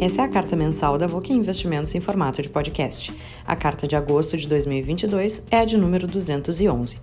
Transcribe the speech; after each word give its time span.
Essa 0.00 0.22
é 0.22 0.24
a 0.24 0.28
carta 0.28 0.56
mensal 0.56 0.96
da 0.96 1.06
Voque 1.06 1.30
Investimentos 1.30 1.94
em 1.94 2.00
formato 2.00 2.40
de 2.40 2.48
podcast. 2.48 3.14
A 3.46 3.54
carta 3.54 3.86
de 3.86 3.94
agosto 3.94 4.34
de 4.34 4.48
2022 4.48 5.42
é 5.50 5.58
a 5.58 5.64
de 5.66 5.76
número 5.76 6.06
211. 6.06 6.96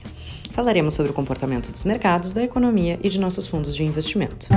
Falaremos 0.49 0.95
sobre 0.95 1.11
o 1.11 1.13
comportamento 1.13 1.71
dos 1.71 1.85
mercados, 1.85 2.31
da 2.31 2.43
economia 2.43 2.99
e 3.03 3.09
de 3.09 3.19
nossos 3.19 3.45
fundos 3.45 3.75
de 3.75 3.83
investimento. 3.83 4.47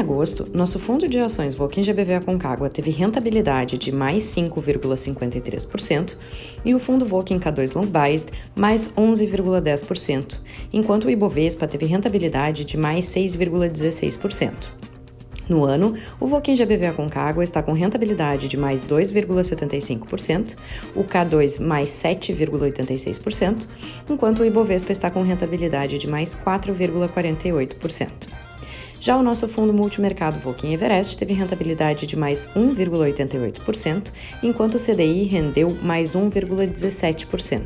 Agosto, 0.00 0.48
nosso 0.52 0.78
fundo 0.78 1.06
de 1.06 1.18
ações 1.18 1.54
Voquin 1.54 1.82
GBV 1.82 2.14
Aconcagua 2.14 2.68
teve 2.68 2.90
rentabilidade 2.90 3.78
de 3.78 3.92
mais 3.92 4.24
5,53% 4.24 6.16
e 6.64 6.74
o 6.74 6.78
fundo 6.78 7.04
Voquin 7.04 7.38
K2 7.38 7.74
Long 7.74 7.86
Biased 7.86 8.32
mais 8.56 8.88
11,10%, 8.90 10.40
enquanto 10.72 11.04
o 11.04 11.10
Ibovespa 11.10 11.68
teve 11.68 11.86
rentabilidade 11.86 12.64
de 12.64 12.76
mais 12.76 13.06
6,16%. 13.06 14.52
No 15.48 15.64
ano, 15.64 15.94
o 16.20 16.26
Voquin 16.26 16.54
GBV 16.54 16.86
Aconcagua 16.86 17.42
está 17.42 17.60
com 17.60 17.72
rentabilidade 17.72 18.46
de 18.46 18.56
mais 18.56 18.84
2,75%, 18.84 20.56
o 20.94 21.02
K2 21.02 21.60
mais 21.60 21.90
7,86%, 21.90 23.66
enquanto 24.08 24.40
o 24.40 24.44
Ibovespa 24.44 24.92
está 24.92 25.10
com 25.10 25.22
rentabilidade 25.22 25.98
de 25.98 26.06
mais 26.06 26.36
4,48%. 26.36 28.49
Já 29.00 29.16
o 29.16 29.22
nosso 29.22 29.48
fundo 29.48 29.72
multimercado 29.72 30.38
Volkin 30.38 30.74
Everest 30.74 31.16
teve 31.16 31.32
rentabilidade 31.32 32.06
de 32.06 32.16
mais 32.16 32.46
1,88%, 32.54 34.12
enquanto 34.42 34.74
o 34.74 34.78
CDI 34.78 35.24
rendeu 35.24 35.74
mais 35.82 36.14
1,17%. 36.14 37.62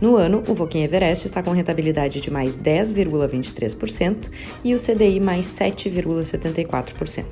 No 0.00 0.16
ano, 0.16 0.42
o 0.48 0.54
Volkin 0.54 0.82
Everest 0.82 1.26
está 1.26 1.42
com 1.42 1.50
rentabilidade 1.50 2.18
de 2.18 2.30
mais 2.30 2.56
10,23% 2.56 4.30
e 4.64 4.74
o 4.74 4.78
CDI 4.78 5.20
mais 5.20 5.46
7,74%. 5.48 7.24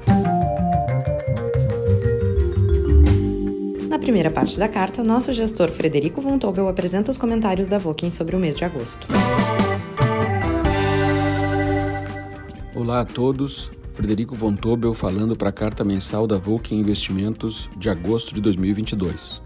Na 3.89 3.99
primeira 3.99 4.31
parte 4.31 4.59
da 4.59 4.69
carta, 4.69 5.03
nosso 5.03 5.33
gestor 5.33 5.71
Frederico 5.71 6.21
Von 6.21 6.39
Tobel 6.39 6.69
apresenta 6.69 7.11
os 7.11 7.17
comentários 7.17 7.67
da 7.67 7.79
Vokin 7.79 8.11
sobre 8.11 8.37
o 8.37 8.39
mês 8.39 8.59
de 8.59 8.65
agosto. 8.67 9.07
Olá 12.75 13.01
a 13.01 13.05
todos, 13.05 13.71
Frederico 13.93 14.35
Von 14.35 14.55
Tobel 14.55 14.95
falando 14.95 15.37
para 15.37 15.51
a 15.51 15.53
carta 15.53 15.85
mensal 15.85 16.27
da 16.27 16.39
Vulcan 16.39 16.75
Investimentos 16.75 17.69
de 17.77 17.91
agosto 17.91 18.35
de 18.35 18.41
2022. 18.41 19.43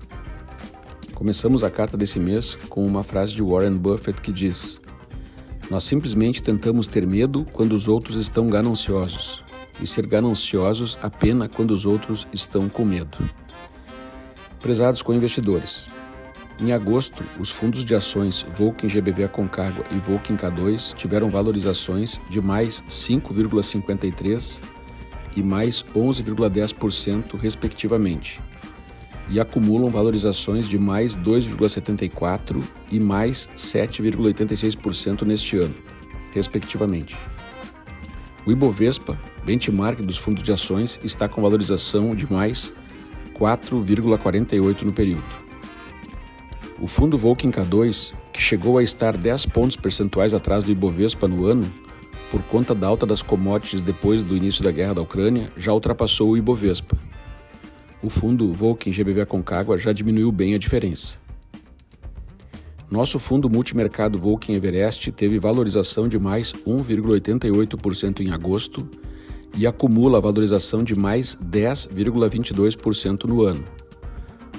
Começamos 1.12 1.64
a 1.64 1.70
carta 1.70 1.96
desse 1.96 2.20
mês 2.20 2.54
com 2.68 2.86
uma 2.86 3.02
frase 3.02 3.34
de 3.34 3.42
Warren 3.42 3.78
Buffett 3.78 4.20
que 4.20 4.30
diz: 4.30 4.80
Nós 5.68 5.82
simplesmente 5.82 6.40
tentamos 6.40 6.86
ter 6.86 7.04
medo 7.04 7.44
quando 7.52 7.72
os 7.72 7.88
outros 7.88 8.16
estão 8.16 8.46
gananciosos 8.46 9.42
e 9.80 9.88
ser 9.88 10.06
gananciosos 10.06 10.96
apenas 11.02 11.48
quando 11.48 11.72
os 11.72 11.84
outros 11.84 12.28
estão 12.32 12.68
com 12.68 12.84
medo. 12.84 13.18
Prezados 14.62 15.02
co-investidores, 15.02 15.88
em 16.58 16.72
agosto, 16.72 17.22
os 17.38 17.50
fundos 17.50 17.84
de 17.84 17.94
ações 17.94 18.46
Volkin 18.56 18.88
GBV 18.88 19.24
Aconcagua 19.24 19.84
e 19.90 19.98
Volkin 19.98 20.36
K2 20.36 20.94
tiveram 20.94 21.28
valorizações 21.28 22.18
de 22.30 22.40
mais 22.40 22.82
5,53% 22.88 24.60
e 25.36 25.42
mais 25.42 25.84
11,10%, 25.94 27.38
respectivamente, 27.38 28.40
e 29.28 29.38
acumulam 29.38 29.90
valorizações 29.90 30.66
de 30.66 30.78
mais 30.78 31.14
2,74% 31.14 32.62
e 32.90 32.98
mais 32.98 33.50
7,86% 33.54 35.22
neste 35.22 35.58
ano, 35.58 35.74
respectivamente. 36.32 37.14
O 38.46 38.52
Ibovespa, 38.52 39.18
benchmark 39.44 40.00
dos 40.00 40.16
fundos 40.16 40.42
de 40.42 40.52
ações, 40.52 40.98
está 41.04 41.28
com 41.28 41.42
valorização 41.42 42.14
de 42.14 42.32
mais 42.32 42.72
4,48% 43.34 44.82
no 44.82 44.92
período. 44.92 45.45
O 46.78 46.86
fundo 46.86 47.16
Volkin 47.16 47.50
K2, 47.50 48.12
que 48.32 48.40
chegou 48.40 48.76
a 48.76 48.82
estar 48.82 49.16
10 49.16 49.46
pontos 49.46 49.76
percentuais 49.76 50.34
atrás 50.34 50.62
do 50.62 50.70
Ibovespa 50.70 51.26
no 51.26 51.46
ano, 51.46 51.72
por 52.30 52.42
conta 52.42 52.74
da 52.74 52.86
alta 52.86 53.06
das 53.06 53.22
commodities 53.22 53.80
depois 53.80 54.22
do 54.22 54.36
início 54.36 54.62
da 54.62 54.70
guerra 54.70 54.94
da 54.94 55.00
Ucrânia, 55.00 55.50
já 55.56 55.72
ultrapassou 55.72 56.30
o 56.30 56.36
Ibovespa. 56.36 56.96
O 58.02 58.10
fundo 58.10 58.52
Volkin 58.52 58.92
GBV 58.92 59.24
Concagua 59.24 59.78
já 59.78 59.90
diminuiu 59.90 60.30
bem 60.30 60.54
a 60.54 60.58
diferença. 60.58 61.14
Nosso 62.90 63.18
fundo 63.18 63.48
multimercado 63.48 64.18
Volkin 64.18 64.52
Everest 64.52 65.10
teve 65.12 65.38
valorização 65.38 66.06
de 66.06 66.18
mais 66.18 66.52
1,88% 66.52 68.20
em 68.20 68.32
agosto 68.32 68.86
e 69.56 69.66
acumula 69.66 70.20
valorização 70.20 70.84
de 70.84 70.94
mais 70.94 71.36
10,22% 71.36 73.24
no 73.24 73.42
ano. 73.42 73.64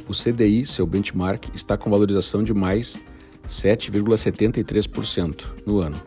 O 0.08 0.14
CDI, 0.14 0.66
seu 0.66 0.88
benchmark, 0.88 1.50
está 1.54 1.78
com 1.78 1.90
valorização 1.90 2.42
de 2.44 2.54
mais 2.54 3.02
7,73% 3.48 5.44
no 5.66 5.80
ano. 5.80 6.00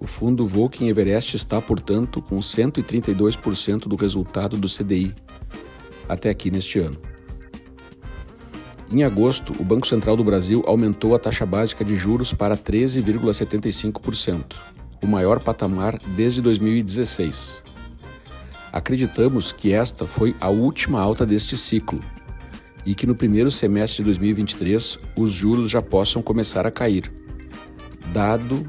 O 0.00 0.06
fundo 0.06 0.46
Volkin 0.46 0.88
Everest 0.88 1.36
está, 1.36 1.60
portanto, 1.62 2.20
com 2.20 2.38
132% 2.38 3.86
do 3.86 3.94
resultado 3.96 4.56
do 4.56 4.68
CDI 4.68 5.14
até 6.08 6.28
aqui 6.28 6.50
neste 6.50 6.80
ano. 6.80 6.96
Em 8.90 9.04
agosto, 9.04 9.52
o 9.60 9.64
Banco 9.64 9.86
Central 9.86 10.16
do 10.16 10.24
Brasil 10.24 10.62
aumentou 10.66 11.14
a 11.14 11.18
taxa 11.18 11.46
básica 11.46 11.84
de 11.84 11.96
juros 11.96 12.32
para 12.32 12.56
13,75%, 12.56 14.54
o 15.02 15.06
maior 15.06 15.40
patamar 15.40 15.98
desde 16.14 16.40
2016. 16.42 17.62
Acreditamos 18.72 19.50
que 19.50 19.72
esta 19.72 20.06
foi 20.06 20.36
a 20.40 20.48
última 20.48 21.00
alta 21.00 21.24
deste 21.26 21.56
ciclo 21.56 22.00
e 22.86 22.94
que 22.94 23.06
no 23.06 23.16
primeiro 23.16 23.50
semestre 23.50 23.98
de 23.98 24.04
2023 24.04 24.98
os 25.16 25.32
juros 25.32 25.68
já 25.68 25.82
possam 25.82 26.22
começar 26.22 26.64
a 26.64 26.70
cair, 26.70 27.12
dado 28.12 28.64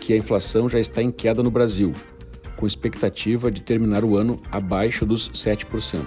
que 0.00 0.14
a 0.14 0.16
inflação 0.16 0.68
já 0.68 0.80
está 0.80 1.02
em 1.02 1.10
queda 1.10 1.42
no 1.42 1.50
Brasil, 1.50 1.92
com 2.56 2.66
expectativa 2.66 3.50
de 3.50 3.60
terminar 3.60 4.02
o 4.02 4.16
ano 4.16 4.40
abaixo 4.50 5.04
dos 5.04 5.30
7%. 5.30 6.02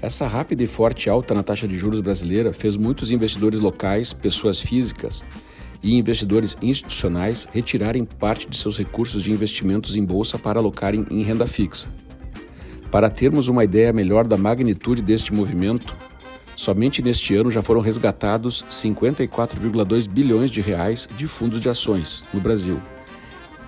Essa 0.00 0.26
rápida 0.26 0.62
e 0.62 0.66
forte 0.66 1.10
alta 1.10 1.34
na 1.34 1.42
taxa 1.42 1.68
de 1.68 1.76
juros 1.76 2.00
brasileira 2.00 2.52
fez 2.52 2.76
muitos 2.76 3.10
investidores 3.10 3.60
locais, 3.60 4.12
pessoas 4.12 4.58
físicas 4.60 5.22
e 5.82 5.96
investidores 5.96 6.56
institucionais 6.62 7.46
retirarem 7.52 8.04
parte 8.04 8.48
de 8.48 8.56
seus 8.56 8.78
recursos 8.78 9.22
de 9.22 9.32
investimentos 9.32 9.96
em 9.96 10.04
bolsa 10.04 10.38
para 10.38 10.58
alocarem 10.58 11.04
em 11.10 11.22
renda 11.22 11.46
fixa. 11.46 11.88
Para 12.90 13.10
termos 13.10 13.48
uma 13.48 13.64
ideia 13.64 13.92
melhor 13.92 14.26
da 14.26 14.38
magnitude 14.38 15.02
deste 15.02 15.32
movimento, 15.32 15.94
somente 16.56 17.02
neste 17.02 17.34
ano 17.34 17.50
já 17.50 17.62
foram 17.62 17.82
resgatados 17.82 18.64
54,2 18.70 20.08
bilhões 20.08 20.50
de 20.50 20.62
reais 20.62 21.06
de 21.16 21.26
fundos 21.26 21.60
de 21.60 21.68
ações 21.68 22.24
no 22.32 22.40
Brasil 22.40 22.80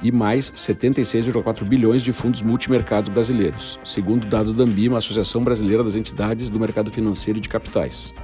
e 0.02 0.10
mais 0.10 0.50
76,4 0.52 1.64
bilhões 1.64 2.02
de 2.02 2.12
fundos 2.12 2.40
multimercados 2.40 3.10
brasileiros, 3.10 3.78
segundo 3.84 4.26
dados 4.26 4.54
da 4.54 4.64
Ambima, 4.64 4.96
Associação 4.96 5.44
Brasileira 5.44 5.84
das 5.84 5.94
Entidades 5.94 6.48
do 6.48 6.58
Mercado 6.58 6.90
Financeiro 6.90 7.38
e 7.38 7.42
de 7.42 7.48
Capitais. 7.50 8.14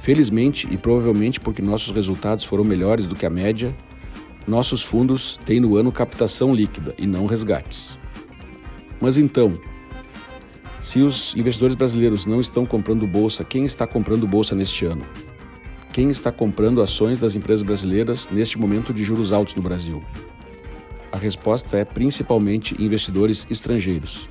Felizmente 0.00 0.66
e 0.70 0.78
provavelmente 0.78 1.38
porque 1.38 1.60
nossos 1.60 1.94
resultados 1.94 2.46
foram 2.46 2.64
melhores 2.64 3.06
do 3.06 3.14
que 3.14 3.26
a 3.26 3.30
média, 3.30 3.70
nossos 4.46 4.82
fundos 4.82 5.38
têm 5.44 5.60
no 5.60 5.76
ano 5.76 5.92
captação 5.92 6.54
líquida 6.54 6.94
e 6.96 7.06
não 7.06 7.26
resgates. 7.26 7.98
Mas 9.00 9.16
então, 9.16 9.58
se 10.80 11.00
os 11.00 11.34
investidores 11.36 11.74
brasileiros 11.74 12.26
não 12.26 12.40
estão 12.40 12.64
comprando 12.64 13.06
bolsa, 13.06 13.44
quem 13.44 13.64
está 13.64 13.86
comprando 13.86 14.26
bolsa 14.26 14.54
neste 14.54 14.84
ano? 14.84 15.04
Quem 15.92 16.10
está 16.10 16.30
comprando 16.30 16.80
ações 16.80 17.18
das 17.18 17.34
empresas 17.34 17.62
brasileiras 17.62 18.28
neste 18.30 18.58
momento 18.58 18.94
de 18.94 19.02
juros 19.02 19.32
altos 19.32 19.54
no 19.54 19.62
Brasil? 19.62 20.02
A 21.10 21.16
resposta 21.16 21.76
é 21.76 21.84
principalmente 21.84 22.80
investidores 22.80 23.46
estrangeiros. 23.50 24.28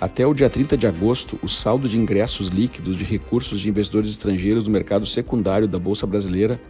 Até 0.00 0.24
o 0.24 0.32
dia 0.32 0.48
30 0.48 0.76
de 0.76 0.86
agosto, 0.86 1.36
o 1.42 1.48
saldo 1.48 1.88
de 1.88 1.98
ingressos 1.98 2.48
líquidos 2.48 2.96
de 2.96 3.04
recursos 3.04 3.58
de 3.58 3.68
investidores 3.68 4.10
estrangeiros 4.10 4.64
no 4.64 4.70
mercado 4.70 5.04
secundário 5.06 5.66
da 5.66 5.78
Bolsa 5.78 6.06
Brasileira 6.06 6.60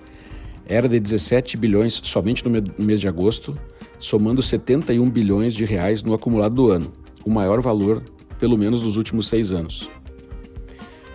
era 0.66 0.88
de 0.88 0.98
17 0.98 1.58
bilhões 1.58 2.00
somente 2.04 2.42
no 2.48 2.84
mês 2.84 3.00
de 3.00 3.08
agosto, 3.08 3.58
somando 3.98 4.42
71 4.42 5.10
bilhões 5.10 5.54
de 5.54 5.66
reais 5.66 6.02
no 6.02 6.14
acumulado 6.14 6.54
do 6.54 6.70
ano, 6.70 6.90
o 7.24 7.30
maior 7.30 7.60
valor, 7.60 8.02
pelo 8.38 8.56
menos 8.56 8.80
dos 8.80 8.96
últimos 8.96 9.28
seis 9.28 9.50
anos. 9.50 9.88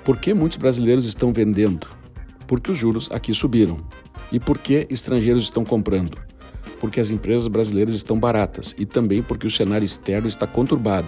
Por 0.04 0.18
que 0.18 0.34
muitos 0.34 0.58
brasileiros 0.58 1.06
estão 1.06 1.32
vendendo? 1.32 1.88
Porque 2.48 2.72
os 2.72 2.78
juros 2.78 3.10
aqui 3.12 3.34
subiram. 3.34 3.78
E 4.32 4.40
por 4.40 4.58
que 4.58 4.86
estrangeiros 4.90 5.44
estão 5.44 5.64
comprando? 5.64 6.18
Porque 6.80 7.00
as 7.00 7.10
empresas 7.10 7.48
brasileiras 7.48 7.94
estão 7.94 8.20
baratas 8.20 8.76
e 8.78 8.86
também 8.86 9.22
porque 9.24 9.48
o 9.48 9.52
cenário 9.52 9.86
externo 9.86 10.28
está 10.28 10.46
conturbado 10.46 11.08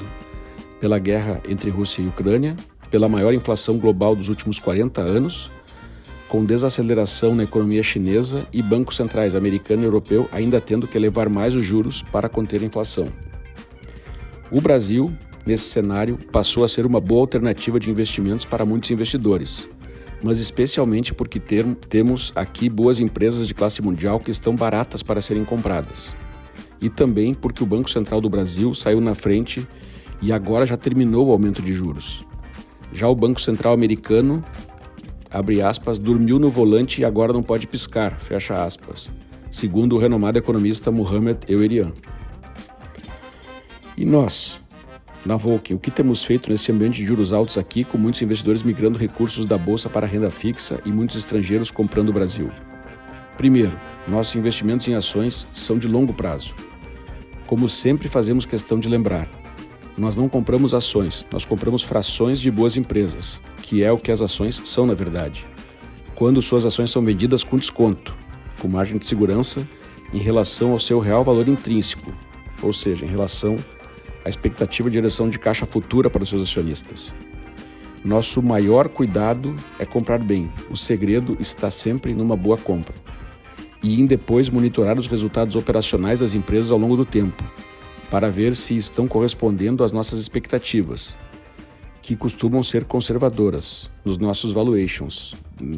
pela 0.80 1.00
guerra 1.00 1.42
entre 1.50 1.70
Rússia 1.70 2.02
e 2.02 2.08
Ucrânia, 2.08 2.56
pela 2.90 3.10
maior 3.10 3.34
inflação 3.34 3.78
global 3.78 4.16
dos 4.16 4.30
últimos 4.30 4.60
40 4.60 5.02
anos, 5.02 5.52
com 6.28 6.46
desaceleração 6.46 7.36
na 7.36 7.44
economia 7.44 7.84
chinesa 7.84 8.48
e 8.52 8.62
bancos 8.62 8.96
centrais 8.96 9.36
americano 9.36 9.84
e 9.84 9.86
europeu 9.86 10.30
ainda 10.32 10.62
tendo 10.62 10.88
que 10.88 10.98
elevar 10.98 11.30
mais 11.30 11.56
os 11.56 11.66
juros 11.66 12.02
para 12.04 12.30
conter 12.30 12.62
a 12.62 12.66
inflação. 12.66 13.08
O 14.56 14.62
Brasil, 14.62 15.12
nesse 15.46 15.66
cenário, 15.66 16.18
passou 16.32 16.64
a 16.64 16.70
ser 16.70 16.86
uma 16.86 17.02
boa 17.02 17.20
alternativa 17.20 17.78
de 17.78 17.92
investimentos 17.92 18.46
para 18.46 18.66
muitos 18.66 18.90
investidores, 18.90 19.70
mas 20.24 20.40
especialmente 20.40 21.14
porque 21.14 21.42
ter, 21.42 21.66
temos 21.90 22.32
aqui 22.34 22.70
boas 22.70 23.02
empresas 23.02 23.50
de 23.50 23.54
classe 23.54 23.82
mundial 23.82 24.18
que 24.18 24.32
estão 24.32 24.56
baratas 24.56 25.04
para 25.04 25.22
serem 25.22 25.44
compradas. 25.44 26.14
E 26.80 26.90
também 26.90 27.34
porque 27.34 27.62
o 27.62 27.66
Banco 27.66 27.92
Central 27.92 28.22
do 28.22 28.30
Brasil 28.30 28.74
saiu 28.74 29.02
na 29.02 29.14
frente 29.14 29.68
e 30.22 30.32
agora 30.32 30.66
já 30.66 30.78
terminou 30.78 31.28
o 31.28 31.32
aumento 31.34 31.62
de 31.62 31.74
juros. 31.74 32.22
Já 32.94 33.10
o 33.10 33.16
Banco 33.16 33.42
Central 33.42 33.74
americano 33.74 34.42
abre 35.30 35.62
aspas, 35.62 36.00
dormiu 36.00 36.40
no 36.40 36.50
volante 36.50 37.02
e 37.02 37.04
agora 37.04 37.34
não 37.34 37.44
pode 37.44 37.68
piscar, 37.68 38.18
fecha 38.22 38.64
aspas, 38.64 39.12
segundo 39.52 39.98
o 39.98 40.00
renomado 40.00 40.38
economista 40.38 40.94
Mohamed 40.94 41.40
Eurian. 41.50 41.92
E 43.98 44.04
nós, 44.04 44.60
na 45.26 45.38
Volk, 45.38 45.74
o 45.74 45.80
que 45.80 45.90
temos 45.90 46.24
feito 46.24 46.52
nesse 46.52 46.72
ambiente 46.72 46.98
de 46.98 47.06
juros 47.06 47.34
altos 47.34 47.58
aqui, 47.58 47.84
com 47.84 47.98
muitos 47.98 48.22
investidores 48.22 48.62
migrando 48.62 48.98
recursos 48.98 49.46
da 49.46 49.58
bolsa 49.58 49.90
para 49.90 50.06
a 50.06 50.10
renda 50.10 50.30
fixa 50.30 50.80
e 50.86 50.90
muitos 50.90 51.16
estrangeiros 51.16 51.72
comprando 51.72 52.10
o 52.10 52.14
Brasil? 52.14 52.52
Primeiro, 53.38 53.78
nossos 54.08 54.36
investimentos 54.36 54.88
em 54.88 54.94
ações 54.94 55.48
são 55.54 55.78
de 55.78 55.88
longo 55.88 56.14
prazo. 56.14 56.54
Como 57.48 57.70
sempre 57.70 58.08
fazemos 58.08 58.46
questão 58.46 58.80
de 58.80 58.88
lembrar, 58.88 59.28
nós 59.98 60.16
não 60.16 60.28
compramos 60.28 60.74
ações, 60.74 61.26
nós 61.32 61.46
compramos 61.46 61.82
frações 61.82 62.40
de 62.40 62.52
boas 62.52 62.76
empresas, 62.76 63.40
que 63.62 63.84
é 63.84 63.92
o 63.92 63.98
que 63.98 64.12
as 64.12 64.22
ações 64.22 64.62
são 64.66 64.86
na 64.86 64.94
verdade. 64.94 65.46
Quando 66.16 66.42
suas 66.42 66.66
ações 66.66 66.92
são 66.92 67.04
vendidas 67.04 67.44
com 67.44 67.58
desconto, 67.58 68.14
com 68.60 68.68
margem 68.68 68.98
de 68.98 69.06
segurança 69.06 69.68
em 70.14 70.20
relação 70.20 70.72
ao 70.72 70.80
seu 70.80 71.00
real 71.00 71.24
valor 71.24 71.48
intrínseco, 71.48 72.14
ou 72.62 72.74
seja, 72.74 73.06
em 73.06 73.10
relação 73.10 73.58
à 74.26 74.30
expectativa 74.30 74.90
de 74.90 74.98
direção 74.98 75.30
de 75.30 75.38
caixa 75.38 75.66
futura 75.66 76.10
para 76.10 76.24
os 76.24 76.30
seus 76.30 76.42
acionistas. 76.42 77.14
Nosso 78.04 78.42
maior 78.42 78.90
cuidado 78.90 79.56
é 79.80 79.86
comprar 79.86 80.20
bem. 80.20 80.52
O 80.70 80.76
segredo 80.76 81.38
está 81.40 81.72
sempre 81.72 82.14
numa 82.14 82.36
boa 82.36 82.58
compra. 82.58 82.94
E 83.82 84.02
em 84.02 84.06
depois 84.06 84.50
monitorar 84.50 85.00
os 85.00 85.08
resultados 85.08 85.56
operacionais 85.56 86.20
das 86.20 86.34
empresas 86.34 86.72
ao 86.72 86.78
longo 86.78 86.98
do 86.98 87.06
tempo, 87.06 87.44
para 88.10 88.30
ver 88.30 88.56
se 88.56 88.76
estão 88.76 89.08
correspondendo 89.08 89.84
às 89.84 89.92
nossas 89.92 90.20
expectativas 90.20 91.16
que 92.02 92.16
costumam 92.16 92.64
ser 92.64 92.86
conservadoras 92.86 93.90
nos 94.04 94.18
nossos 94.18 94.52
valuations, 94.52 95.34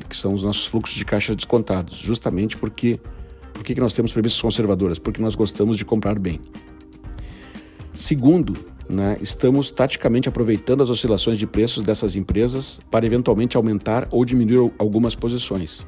que 0.09 0.15
são 0.15 0.33
os 0.33 0.43
nossos 0.43 0.65
fluxos 0.65 0.97
de 0.97 1.05
caixa 1.05 1.33
descontados, 1.33 1.97
justamente 1.97 2.57
porque 2.57 2.99
por 3.53 3.63
que 3.63 3.79
nós 3.79 3.93
temos 3.93 4.11
premissas 4.11 4.41
conservadoras? 4.41 4.99
Porque 4.99 5.21
nós 5.21 5.35
gostamos 5.35 5.77
de 5.77 5.85
comprar 5.85 6.19
bem. 6.19 6.41
Segundo, 7.97 8.55
né, 8.87 9.17
estamos 9.19 9.71
taticamente 9.71 10.29
aproveitando 10.29 10.83
as 10.83 10.89
oscilações 10.91 11.39
de 11.39 11.47
preços 11.47 11.83
dessas 11.83 12.15
empresas 12.15 12.79
para 12.91 13.07
eventualmente 13.07 13.57
aumentar 13.57 14.07
ou 14.11 14.23
diminuir 14.23 14.71
algumas 14.77 15.15
posições. 15.15 15.83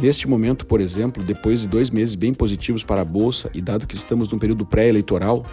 Neste 0.00 0.26
momento, 0.26 0.66
por 0.66 0.80
exemplo, 0.80 1.22
depois 1.22 1.60
de 1.60 1.68
dois 1.68 1.90
meses 1.90 2.16
bem 2.16 2.34
positivos 2.34 2.82
para 2.82 3.02
a 3.02 3.04
Bolsa 3.04 3.48
e 3.54 3.62
dado 3.62 3.86
que 3.86 3.94
estamos 3.94 4.28
num 4.28 4.38
período 4.38 4.66
pré-eleitoral, 4.66 5.46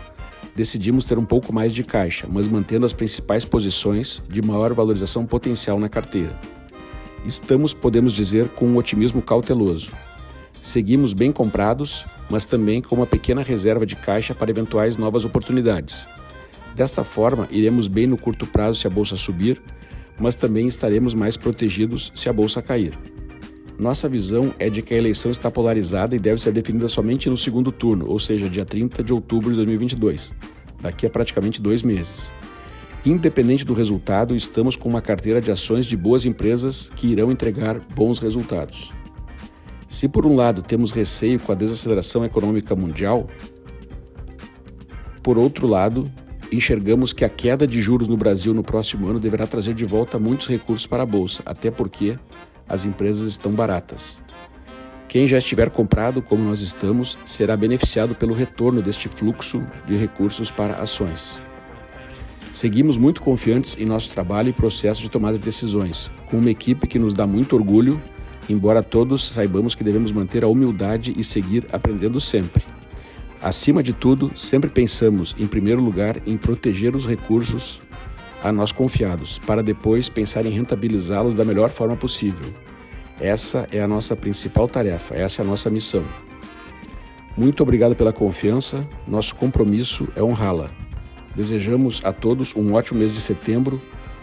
decidimos 0.56 1.06
ter 1.06 1.20
um 1.20 1.26
pouco 1.26 1.54
mais 1.54 1.72
de 1.72 1.84
caixa, 1.84 2.28
mas 2.28 2.48
mantendo 2.48 2.88
as 2.88 2.92
principais 2.94 3.46
posições 3.46 4.24
de 4.28 4.42
maior 4.42 4.74
valorização 4.74 5.24
potencial 5.24 5.80
na 5.80 5.88
carteira. 5.88 6.36
Estamos, 7.28 7.76
podemos 7.76 8.12
dizer, 8.12 8.50
com 8.50 8.66
um 8.66 8.78
otimismo 8.78 9.22
cauteloso. 9.22 9.92
Seguimos 10.66 11.14
bem 11.14 11.32
comprados, 11.32 12.08
mas 12.28 12.44
também 12.44 12.82
com 12.82 12.96
uma 12.96 13.06
pequena 13.06 13.44
reserva 13.44 13.86
de 13.86 13.96
caixa 13.96 14.34
para 14.34 14.50
eventuais 14.50 14.98
novas 14.98 15.24
oportunidades. 15.24 16.08
Desta 16.74 17.04
forma, 17.04 17.48
iremos 17.52 17.88
bem 17.88 18.08
no 18.08 18.18
curto 18.18 18.48
prazo 18.48 18.80
se 18.80 18.88
a 18.88 18.90
bolsa 18.90 19.16
subir, 19.16 19.62
mas 20.20 20.34
também 20.34 20.68
estaremos 20.68 21.14
mais 21.14 21.38
protegidos 21.38 22.12
se 22.16 22.28
a 22.28 22.34
bolsa 22.34 22.64
cair. 22.64 22.98
Nossa 23.78 24.10
visão 24.10 24.56
é 24.58 24.68
de 24.68 24.82
que 24.82 24.96
a 24.96 24.98
eleição 24.98 25.30
está 25.30 25.52
polarizada 25.52 26.16
e 26.16 26.20
deve 26.20 26.42
ser 26.42 26.52
definida 26.52 26.88
somente 26.88 27.30
no 27.30 27.38
segundo 27.38 27.72
turno, 27.72 28.10
ou 28.10 28.18
seja, 28.18 28.50
dia 28.50 28.66
30 28.66 29.04
de 29.04 29.14
outubro 29.14 29.52
de 29.52 29.58
2022, 29.58 30.34
daqui 30.82 31.06
a 31.06 31.12
praticamente 31.12 31.62
dois 31.62 31.84
meses. 31.84 32.32
Independente 33.06 33.64
do 33.64 33.76
resultado, 33.76 34.36
estamos 34.36 34.76
com 34.76 34.90
uma 34.90 35.00
carteira 35.00 35.40
de 35.40 35.52
ações 35.52 35.86
de 35.86 35.96
boas 35.96 36.26
empresas 36.26 36.90
que 36.96 37.06
irão 37.06 37.32
entregar 37.32 37.80
bons 37.94 38.18
resultados. 38.18 38.92
Se 39.88 40.08
por 40.08 40.26
um 40.26 40.36
lado 40.36 40.62
temos 40.62 40.92
receio 40.92 41.40
com 41.40 41.52
a 41.52 41.56
desaceleração 41.56 42.26
econômica 42.26 42.76
mundial, 42.76 43.28
por 45.24 45.38
outro 45.38 45.68
lado, 45.68 46.12
enxergamos 46.52 47.12
que 47.12 47.26
a 47.26 47.30
queda 47.30 47.66
de 47.66 47.82
juros 47.82 48.08
no 48.08 48.18
Brasil 48.18 48.54
no 48.54 48.64
próximo 48.64 49.08
ano 49.08 49.20
deverá 49.20 49.48
trazer 49.48 49.74
de 49.74 49.86
volta 49.86 50.20
muitos 50.20 50.48
recursos 50.48 50.86
para 50.86 51.04
a 51.04 51.06
bolsa, 51.06 51.42
até 51.46 51.72
porque 51.72 52.18
as 52.68 52.86
empresas 52.86 53.28
estão 53.28 53.52
baratas. 53.52 54.22
Quem 55.08 55.28
já 55.28 55.38
estiver 55.38 55.70
comprado, 55.70 56.22
como 56.22 56.44
nós 56.44 56.62
estamos, 56.62 57.18
será 57.24 57.56
beneficiado 57.56 58.14
pelo 58.14 58.34
retorno 58.34 58.82
deste 58.82 59.08
fluxo 59.08 59.66
de 59.88 59.96
recursos 59.96 60.52
para 60.52 60.76
ações. 60.76 61.40
Seguimos 62.52 62.98
muito 62.98 63.22
confiantes 63.22 63.78
em 63.80 63.86
nosso 63.86 64.12
trabalho 64.12 64.50
e 64.50 64.54
processo 64.54 65.02
de 65.02 65.10
tomada 65.10 65.38
de 65.38 65.44
decisões, 65.44 66.12
com 66.30 66.38
uma 66.38 66.50
equipe 66.50 66.88
que 66.88 67.00
nos 67.00 67.14
dá 67.14 67.26
muito 67.26 67.56
orgulho, 67.56 68.02
embora 68.50 68.84
todos 68.84 69.28
saibamos 69.28 69.76
que 69.76 69.84
devemos 69.84 70.12
manter 70.12 70.44
a 70.44 70.48
humildade 70.48 71.14
e 71.18 71.24
seguir 71.24 71.66
aprendendo 71.72 72.20
sempre. 72.20 72.64
Acima 73.42 73.84
de 73.84 73.94
tudo, 73.94 74.32
sempre 74.36 74.70
pensamos, 74.70 75.36
em 75.38 75.46
primeiro 75.46 75.82
lugar, 75.82 76.18
em 76.26 76.38
proteger 76.38 76.96
os 76.96 77.06
recursos 77.06 77.80
a 78.44 78.52
nós 78.52 78.72
confiados, 78.72 79.38
para 79.40 79.64
depois 79.64 80.10
pensar 80.10 80.46
em 80.46 80.52
rentabilizá-los 80.52 81.36
da 81.36 81.46
melhor 81.46 81.70
forma 81.70 81.96
possível. 81.96 82.48
Essa 83.20 83.68
é 83.72 83.82
a 83.82 83.88
nossa 83.88 84.16
principal 84.16 84.68
tarefa, 84.68 85.16
essa 85.16 85.42
é 85.42 85.46
a 85.46 85.48
nossa 85.48 85.70
missão. 85.70 86.04
Muito 87.38 87.64
obrigado 87.64 87.96
pela 87.96 88.14
confiança, 88.14 88.88
nosso 89.08 89.36
compromisso 89.36 90.08
é 90.16 90.24
honrá-la. 90.24 90.70
Desejamos 91.36 92.02
a 92.04 92.14
todos 92.14 92.56
um 92.56 92.74
ótimo 92.74 93.00
mês 93.00 93.14
de 93.14 93.22
setembro, 93.22 93.82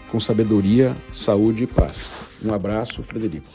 com 0.09 0.19
sabedoria, 0.19 0.95
saúde 1.11 1.63
e 1.63 1.67
paz. 1.67 2.09
Um 2.43 2.53
abraço, 2.53 3.01
Frederico. 3.01 3.47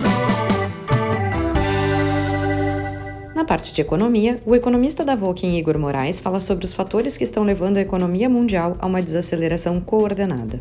Na 3.34 3.44
parte 3.44 3.72
de 3.72 3.80
economia, 3.80 4.36
o 4.46 4.54
economista 4.56 5.04
da 5.04 5.14
Voking 5.14 5.56
Igor 5.56 5.78
Moraes 5.78 6.18
fala 6.18 6.40
sobre 6.40 6.64
os 6.64 6.72
fatores 6.72 7.16
que 7.16 7.24
estão 7.24 7.44
levando 7.44 7.76
a 7.76 7.80
economia 7.80 8.28
mundial 8.28 8.76
a 8.78 8.86
uma 8.86 9.02
desaceleração 9.02 9.80
coordenada. 9.80 10.60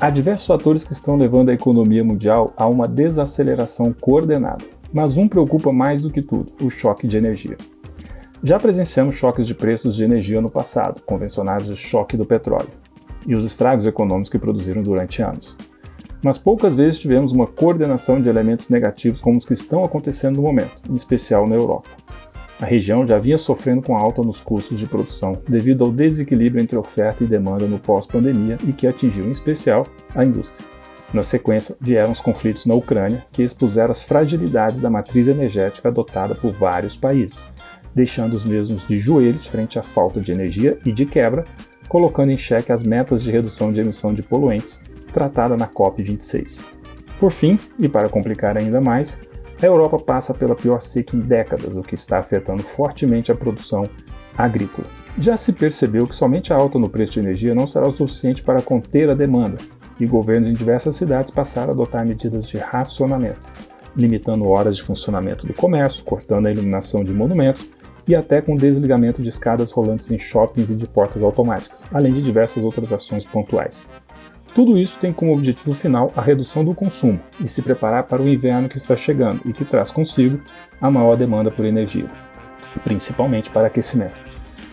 Há 0.00 0.10
diversos 0.10 0.46
fatores 0.46 0.84
que 0.84 0.92
estão 0.92 1.16
levando 1.16 1.50
a 1.50 1.54
economia 1.54 2.04
mundial 2.04 2.52
a 2.56 2.66
uma 2.66 2.86
desaceleração 2.86 3.92
coordenada, 3.92 4.64
mas 4.92 5.16
um 5.16 5.28
preocupa 5.28 5.72
mais 5.72 6.02
do 6.02 6.10
que 6.10 6.22
tudo: 6.22 6.52
o 6.60 6.70
choque 6.70 7.06
de 7.06 7.16
energia. 7.16 7.56
Já 8.46 8.60
presenciamos 8.60 9.16
choques 9.16 9.44
de 9.44 9.56
preços 9.56 9.96
de 9.96 10.04
energia 10.04 10.40
no 10.40 10.48
passado, 10.48 11.02
convencionados 11.02 11.66
de 11.66 11.74
choque 11.74 12.16
do 12.16 12.24
petróleo, 12.24 12.70
e 13.26 13.34
os 13.34 13.44
estragos 13.44 13.88
econômicos 13.88 14.30
que 14.30 14.38
produziram 14.38 14.84
durante 14.84 15.20
anos 15.20 15.56
mas 16.22 16.38
poucas 16.38 16.74
vezes 16.74 16.98
tivemos 16.98 17.30
uma 17.30 17.46
coordenação 17.46 18.20
de 18.20 18.28
elementos 18.28 18.68
negativos 18.68 19.20
como 19.20 19.38
os 19.38 19.46
que 19.46 19.52
estão 19.52 19.84
acontecendo 19.84 20.36
no 20.36 20.42
momento, 20.42 20.72
em 20.90 20.94
especial 20.96 21.46
na 21.46 21.54
Europa. 21.54 21.88
A 22.60 22.66
região 22.66 23.06
já 23.06 23.16
vinha 23.16 23.38
sofrendo 23.38 23.82
com 23.82 23.96
alta 23.96 24.22
nos 24.22 24.40
custos 24.40 24.76
de 24.76 24.86
produção 24.86 25.40
devido 25.46 25.84
ao 25.84 25.92
desequilíbrio 25.92 26.60
entre 26.60 26.76
oferta 26.76 27.22
e 27.22 27.28
demanda 27.28 27.66
no 27.66 27.78
pós-pandemia 27.78 28.58
e 28.66 28.72
que 28.72 28.88
atingiu 28.88 29.24
em 29.24 29.30
especial 29.30 29.86
a 30.16 30.24
indústria. 30.24 30.66
Na 31.14 31.22
sequência, 31.22 31.76
vieram 31.80 32.10
os 32.10 32.20
conflitos 32.20 32.66
na 32.66 32.74
Ucrânia, 32.74 33.24
que 33.30 33.44
expuseram 33.44 33.92
as 33.92 34.02
fragilidades 34.02 34.80
da 34.80 34.90
matriz 34.90 35.28
energética 35.28 35.88
adotada 35.88 36.34
por 36.34 36.52
vários 36.52 36.96
países, 36.96 37.46
deixando 37.96 38.34
os 38.34 38.44
mesmos 38.44 38.86
de 38.86 38.98
joelhos 38.98 39.46
frente 39.46 39.78
à 39.78 39.82
falta 39.82 40.20
de 40.20 40.30
energia 40.30 40.78
e, 40.84 40.92
de 40.92 41.06
quebra, 41.06 41.46
colocando 41.88 42.30
em 42.30 42.36
xeque 42.36 42.70
as 42.70 42.82
metas 42.82 43.22
de 43.22 43.30
redução 43.30 43.72
de 43.72 43.80
emissão 43.80 44.12
de 44.12 44.22
poluentes 44.22 44.82
tratada 45.14 45.56
na 45.56 45.66
COP26. 45.66 46.62
Por 47.18 47.32
fim, 47.32 47.58
e 47.78 47.88
para 47.88 48.10
complicar 48.10 48.58
ainda 48.58 48.82
mais, 48.82 49.18
a 49.62 49.64
Europa 49.64 49.98
passa 49.98 50.34
pela 50.34 50.54
pior 50.54 50.82
seca 50.82 51.16
em 51.16 51.20
décadas, 51.20 51.74
o 51.74 51.80
que 51.80 51.94
está 51.94 52.18
afetando 52.18 52.62
fortemente 52.62 53.32
a 53.32 53.34
produção 53.34 53.84
agrícola. 54.36 54.86
Já 55.18 55.38
se 55.38 55.54
percebeu 55.54 56.06
que 56.06 56.14
somente 56.14 56.52
a 56.52 56.56
alta 56.56 56.78
no 56.78 56.90
preço 56.90 57.14
de 57.14 57.20
energia 57.20 57.54
não 57.54 57.66
será 57.66 57.88
o 57.88 57.92
suficiente 57.92 58.42
para 58.42 58.60
conter 58.60 59.08
a 59.08 59.14
demanda, 59.14 59.56
e 59.98 60.04
governos 60.04 60.50
em 60.50 60.52
diversas 60.52 60.96
cidades 60.96 61.30
passaram 61.30 61.70
a 61.70 61.72
adotar 61.72 62.04
medidas 62.04 62.46
de 62.46 62.58
racionamento, 62.58 63.40
limitando 63.96 64.46
horas 64.46 64.76
de 64.76 64.82
funcionamento 64.82 65.46
do 65.46 65.54
comércio, 65.54 66.04
cortando 66.04 66.44
a 66.44 66.52
iluminação 66.52 67.02
de 67.02 67.14
monumentos 67.14 67.66
e 68.06 68.14
até 68.14 68.40
com 68.40 68.56
desligamento 68.56 69.20
de 69.20 69.28
escadas 69.28 69.72
rolantes 69.72 70.10
em 70.10 70.18
shoppings 70.18 70.70
e 70.70 70.76
de 70.76 70.86
portas 70.86 71.22
automáticas, 71.22 71.84
além 71.92 72.12
de 72.12 72.22
diversas 72.22 72.62
outras 72.62 72.92
ações 72.92 73.24
pontuais. 73.24 73.88
Tudo 74.54 74.78
isso 74.78 74.98
tem 74.98 75.12
como 75.12 75.34
objetivo 75.34 75.74
final 75.74 76.10
a 76.16 76.22
redução 76.22 76.64
do 76.64 76.74
consumo 76.74 77.20
e 77.44 77.46
se 77.46 77.60
preparar 77.60 78.04
para 78.04 78.22
o 78.22 78.28
inverno 78.28 78.68
que 78.70 78.78
está 78.78 78.96
chegando 78.96 79.42
e 79.44 79.52
que 79.52 79.66
traz 79.66 79.90
consigo 79.90 80.40
a 80.80 80.90
maior 80.90 81.16
demanda 81.16 81.50
por 81.50 81.66
energia, 81.66 82.06
principalmente 82.82 83.50
para 83.50 83.66
aquecimento. 83.66 84.26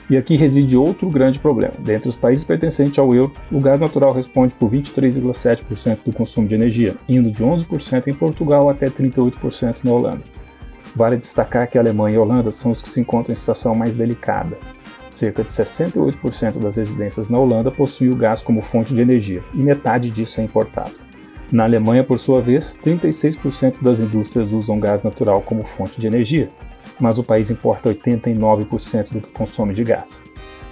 E 0.09 0.17
aqui 0.17 0.35
reside 0.35 0.77
outro 0.77 1.09
grande 1.09 1.39
problema. 1.39 1.73
Dentre 1.79 2.09
os 2.09 2.15
países 2.15 2.45
pertencentes 2.45 2.99
ao 2.99 3.13
euro, 3.13 3.33
o 3.51 3.59
gás 3.59 3.81
natural 3.81 4.13
responde 4.13 4.53
por 4.53 4.69
23,7% 4.69 5.99
do 6.05 6.13
consumo 6.13 6.47
de 6.47 6.55
energia, 6.55 6.95
indo 7.07 7.31
de 7.31 7.43
11% 7.43 8.07
em 8.07 8.13
Portugal 8.13 8.69
até 8.69 8.89
38% 8.89 9.77
na 9.83 9.91
Holanda. 9.91 10.32
Vale 10.95 11.17
destacar 11.17 11.67
que 11.67 11.77
a 11.77 11.81
Alemanha 11.81 12.15
e 12.15 12.17
a 12.17 12.21
Holanda 12.21 12.51
são 12.51 12.71
os 12.71 12.81
que 12.81 12.89
se 12.89 13.01
encontram 13.01 13.33
em 13.33 13.37
situação 13.37 13.73
mais 13.73 13.95
delicada. 13.95 14.57
Cerca 15.09 15.43
de 15.43 15.49
68% 15.49 16.59
das 16.59 16.75
residências 16.75 17.29
na 17.29 17.37
Holanda 17.37 17.71
possuem 17.71 18.11
o 18.11 18.15
gás 18.15 18.41
como 18.41 18.61
fonte 18.61 18.93
de 18.93 19.01
energia, 19.01 19.41
e 19.53 19.57
metade 19.57 20.09
disso 20.09 20.41
é 20.41 20.43
importado. 20.43 20.93
Na 21.51 21.65
Alemanha, 21.65 22.03
por 22.03 22.17
sua 22.17 22.41
vez, 22.41 22.79
36% 22.83 23.75
das 23.81 23.99
indústrias 23.99 24.51
usam 24.51 24.79
gás 24.79 25.03
natural 25.03 25.41
como 25.41 25.63
fonte 25.63 26.01
de 26.01 26.07
energia, 26.07 26.49
mas 26.99 27.17
o 27.17 27.23
país 27.23 27.51
importa 27.51 27.93
89% 27.93 29.11
do 29.11 29.21
que 29.21 29.29
consome 29.31 29.73
de 29.73 29.83
gás. 29.83 30.21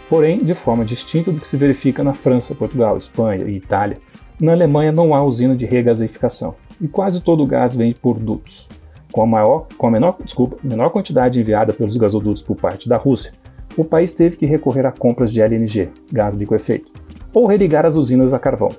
Porém, 0.09 0.43
de 0.43 0.53
forma 0.53 0.83
distinta 0.83 1.31
do 1.31 1.39
que 1.39 1.47
se 1.47 1.55
verifica 1.55 2.03
na 2.03 2.13
França, 2.13 2.55
Portugal, 2.55 2.97
Espanha 2.97 3.45
e 3.45 3.55
Itália, 3.55 3.97
na 4.39 4.53
Alemanha 4.53 4.91
não 4.91 5.13
há 5.13 5.23
usina 5.23 5.55
de 5.55 5.65
regasificação 5.65 6.55
e 6.81 6.87
quase 6.87 7.21
todo 7.21 7.43
o 7.43 7.47
gás 7.47 7.75
vem 7.75 7.93
por 7.93 8.17
dutos. 8.17 8.67
Com 9.11 9.23
a, 9.23 9.27
maior, 9.27 9.67
com 9.77 9.87
a 9.87 9.91
menor, 9.91 10.17
desculpa, 10.23 10.57
menor 10.63 10.89
quantidade 10.89 11.39
enviada 11.39 11.73
pelos 11.73 11.97
gasodutos 11.97 12.41
por 12.41 12.55
parte 12.55 12.87
da 12.87 12.95
Rússia, 12.95 13.33
o 13.77 13.83
país 13.83 14.13
teve 14.13 14.37
que 14.37 14.45
recorrer 14.45 14.85
a 14.85 14.91
compras 14.91 15.31
de 15.31 15.41
LNG, 15.41 15.89
gás 16.11 16.35
liquefeito, 16.35 16.91
ou 17.33 17.47
religar 17.47 17.85
as 17.85 17.95
usinas 17.95 18.33
a 18.33 18.39
carvão. 18.39 18.69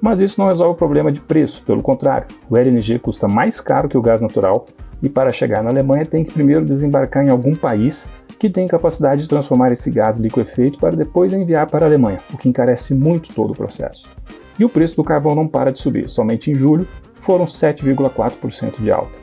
Mas 0.00 0.20
isso 0.20 0.40
não 0.40 0.48
resolve 0.48 0.72
o 0.72 0.76
problema 0.76 1.12
de 1.12 1.20
preço, 1.20 1.62
pelo 1.62 1.82
contrário, 1.82 2.26
o 2.48 2.56
LNG 2.56 2.98
custa 2.98 3.28
mais 3.28 3.60
caro 3.60 3.88
que 3.88 3.98
o 3.98 4.02
gás 4.02 4.22
natural 4.22 4.64
e 5.02 5.08
para 5.08 5.30
chegar 5.30 5.62
na 5.62 5.70
Alemanha 5.70 6.06
tem 6.06 6.24
que 6.24 6.32
primeiro 6.32 6.64
desembarcar 6.64 7.24
em 7.24 7.30
algum 7.30 7.54
país 7.54 8.08
que 8.38 8.48
tem 8.48 8.66
capacidade 8.66 9.22
de 9.22 9.28
transformar 9.28 9.70
esse 9.72 9.90
gás 9.90 10.18
liquefeito 10.18 10.78
para 10.78 10.96
depois 10.96 11.32
enviar 11.32 11.66
para 11.66 11.84
a 11.84 11.88
Alemanha, 11.88 12.20
o 12.32 12.38
que 12.38 12.48
encarece 12.48 12.94
muito 12.94 13.34
todo 13.34 13.50
o 13.50 13.56
processo. 13.56 14.10
E 14.58 14.64
o 14.64 14.68
preço 14.68 14.96
do 14.96 15.04
carvão 15.04 15.34
não 15.34 15.46
para 15.46 15.70
de 15.70 15.78
subir, 15.78 16.08
somente 16.08 16.50
em 16.50 16.54
julho 16.54 16.88
foram 17.20 17.44
7,4% 17.44 18.80
de 18.80 18.90
alta. 18.90 19.19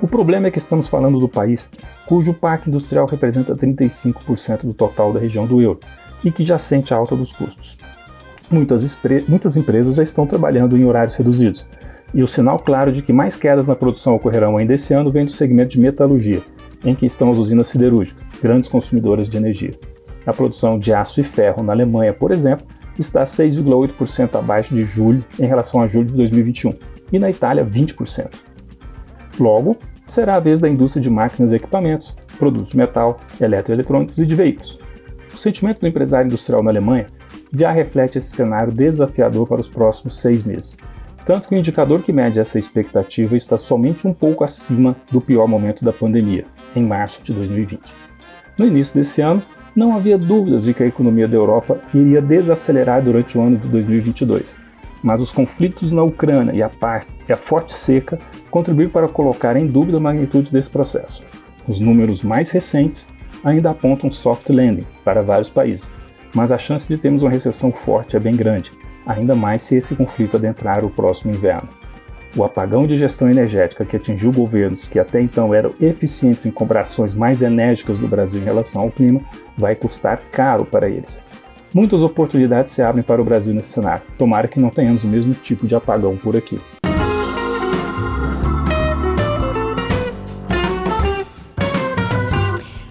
O 0.00 0.08
problema 0.08 0.48
é 0.48 0.50
que 0.50 0.58
estamos 0.58 0.88
falando 0.88 1.20
do 1.20 1.28
país 1.28 1.70
cujo 2.06 2.34
parque 2.34 2.68
industrial 2.68 3.06
representa 3.06 3.56
35% 3.56 4.62
do 4.62 4.74
total 4.74 5.12
da 5.12 5.20
região 5.20 5.46
do 5.46 5.62
euro 5.62 5.80
e 6.24 6.30
que 6.30 6.44
já 6.44 6.58
sente 6.58 6.92
a 6.92 6.96
alta 6.96 7.14
dos 7.14 7.32
custos. 7.32 7.78
Muitas, 8.50 9.00
muitas 9.28 9.56
empresas 9.56 9.96
já 9.96 10.02
estão 10.02 10.26
trabalhando 10.26 10.76
em 10.76 10.84
horários 10.84 11.16
reduzidos, 11.16 11.66
e 12.12 12.22
o 12.22 12.26
sinal 12.26 12.58
claro 12.58 12.92
de 12.92 13.02
que 13.02 13.12
mais 13.12 13.36
quedas 13.36 13.66
na 13.66 13.74
produção 13.74 14.14
ocorrerão 14.14 14.56
ainda 14.56 14.74
esse 14.74 14.94
ano 14.94 15.10
vem 15.10 15.24
do 15.24 15.32
segmento 15.32 15.70
de 15.70 15.80
metalurgia, 15.80 16.42
em 16.84 16.94
que 16.94 17.06
estão 17.06 17.30
as 17.30 17.38
usinas 17.38 17.68
siderúrgicas, 17.68 18.28
grandes 18.42 18.68
consumidoras 18.68 19.28
de 19.28 19.36
energia. 19.36 19.72
A 20.26 20.32
produção 20.32 20.78
de 20.78 20.92
aço 20.92 21.20
e 21.20 21.24
ferro 21.24 21.62
na 21.62 21.72
Alemanha, 21.72 22.12
por 22.12 22.30
exemplo, 22.30 22.66
está 22.98 23.24
6,8% 23.24 24.38
abaixo 24.38 24.74
de 24.74 24.84
julho 24.84 25.24
em 25.38 25.46
relação 25.46 25.80
a 25.80 25.86
julho 25.86 26.06
de 26.06 26.14
2021, 26.14 26.72
e 27.12 27.18
na 27.18 27.30
Itália 27.30 27.64
20%. 27.64 28.53
Logo, 29.38 29.76
será 30.06 30.36
a 30.36 30.40
vez 30.40 30.60
da 30.60 30.68
indústria 30.68 31.02
de 31.02 31.10
máquinas 31.10 31.52
e 31.52 31.56
equipamentos, 31.56 32.14
produtos 32.38 32.70
de 32.70 32.76
metal, 32.76 33.18
eletroeletrônicos 33.40 34.18
e 34.18 34.26
de 34.26 34.34
veículos. 34.34 34.78
O 35.32 35.36
sentimento 35.36 35.80
do 35.80 35.88
empresário 35.88 36.26
industrial 36.26 36.62
na 36.62 36.70
Alemanha 36.70 37.06
já 37.52 37.70
reflete 37.70 38.18
esse 38.18 38.34
cenário 38.34 38.72
desafiador 38.72 39.46
para 39.46 39.60
os 39.60 39.68
próximos 39.68 40.20
seis 40.20 40.44
meses 40.44 40.76
tanto 41.24 41.48
que 41.48 41.54
o 41.54 41.58
indicador 41.58 42.02
que 42.02 42.12
mede 42.12 42.38
essa 42.38 42.58
expectativa 42.58 43.36
está 43.36 43.56
somente 43.56 44.06
um 44.06 44.12
pouco 44.12 44.44
acima 44.44 44.94
do 45.10 45.20
pior 45.20 45.48
momento 45.48 45.84
da 45.84 45.92
pandemia, 45.92 46.44
em 46.76 46.82
março 46.82 47.22
de 47.22 47.32
2020. 47.32 47.80
No 48.58 48.66
início 48.66 48.94
desse 48.94 49.22
ano, 49.22 49.42
não 49.74 49.96
havia 49.96 50.18
dúvidas 50.18 50.64
de 50.64 50.74
que 50.74 50.82
a 50.82 50.86
economia 50.86 51.26
da 51.26 51.36
Europa 51.36 51.80
iria 51.92 52.20
desacelerar 52.20 53.02
durante 53.02 53.36
o 53.36 53.42
ano 53.42 53.56
de 53.56 53.68
2022, 53.68 54.56
mas 55.02 55.20
os 55.20 55.32
conflitos 55.32 55.90
na 55.90 56.02
Ucrânia 56.02 56.52
e 56.52 56.62
a, 56.62 56.68
parte, 56.68 57.10
e 57.28 57.32
a 57.32 57.36
forte 57.36 57.72
seca 57.72 58.18
contribuíram 58.54 58.92
para 58.92 59.08
colocar 59.08 59.56
em 59.56 59.66
dúvida 59.66 59.96
a 59.96 60.00
magnitude 60.00 60.52
desse 60.52 60.70
processo. 60.70 61.24
Os 61.66 61.80
números 61.80 62.22
mais 62.22 62.52
recentes 62.52 63.08
ainda 63.42 63.70
apontam 63.70 64.08
soft 64.12 64.48
landing 64.48 64.86
para 65.04 65.24
vários 65.24 65.50
países, 65.50 65.90
mas 66.32 66.52
a 66.52 66.58
chance 66.58 66.86
de 66.86 66.96
termos 66.96 67.24
uma 67.24 67.32
recessão 67.32 67.72
forte 67.72 68.14
é 68.16 68.20
bem 68.20 68.36
grande, 68.36 68.70
ainda 69.04 69.34
mais 69.34 69.62
se 69.62 69.74
esse 69.74 69.96
conflito 69.96 70.36
adentrar 70.36 70.84
o 70.84 70.88
próximo 70.88 71.34
inverno. 71.34 71.68
O 72.36 72.44
apagão 72.44 72.86
de 72.86 72.96
gestão 72.96 73.28
energética 73.28 73.84
que 73.84 73.96
atingiu 73.96 74.30
governos 74.30 74.86
que 74.86 75.00
até 75.00 75.20
então 75.20 75.52
eram 75.52 75.74
eficientes 75.80 76.46
em 76.46 76.52
comparações 76.52 77.12
mais 77.12 77.42
enérgicas 77.42 77.98
do 77.98 78.06
Brasil 78.06 78.40
em 78.40 78.44
relação 78.44 78.82
ao 78.82 78.90
clima 78.90 79.20
vai 79.58 79.74
custar 79.74 80.20
caro 80.30 80.64
para 80.64 80.88
eles. 80.88 81.20
Muitas 81.72 82.04
oportunidades 82.04 82.70
se 82.70 82.82
abrem 82.82 83.02
para 83.02 83.20
o 83.20 83.24
Brasil 83.24 83.52
nesse 83.52 83.70
cenário. 83.70 84.04
Tomara 84.16 84.46
que 84.46 84.60
não 84.60 84.70
tenhamos 84.70 85.02
o 85.02 85.08
mesmo 85.08 85.34
tipo 85.34 85.66
de 85.66 85.74
apagão 85.74 86.16
por 86.16 86.36
aqui. 86.36 86.60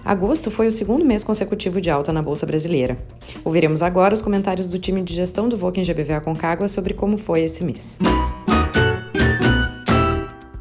Agosto 0.04 0.50
foi 0.50 0.66
o 0.66 0.70
segundo 0.70 1.02
mês 1.02 1.24
consecutivo 1.24 1.80
de 1.80 1.88
alta 1.88 2.12
na 2.12 2.20
Bolsa 2.20 2.44
Brasileira. 2.44 2.98
Ouviremos 3.42 3.80
agora 3.80 4.12
os 4.12 4.20
comentários 4.20 4.66
do 4.66 4.78
time 4.78 5.00
de 5.00 5.14
gestão 5.14 5.48
do 5.48 5.56
Voking 5.56 5.82
GBVA 5.82 6.20
Concagua 6.20 6.68
sobre 6.68 6.92
como 6.92 7.16
foi 7.16 7.40
esse 7.40 7.64
mês. 7.64 7.98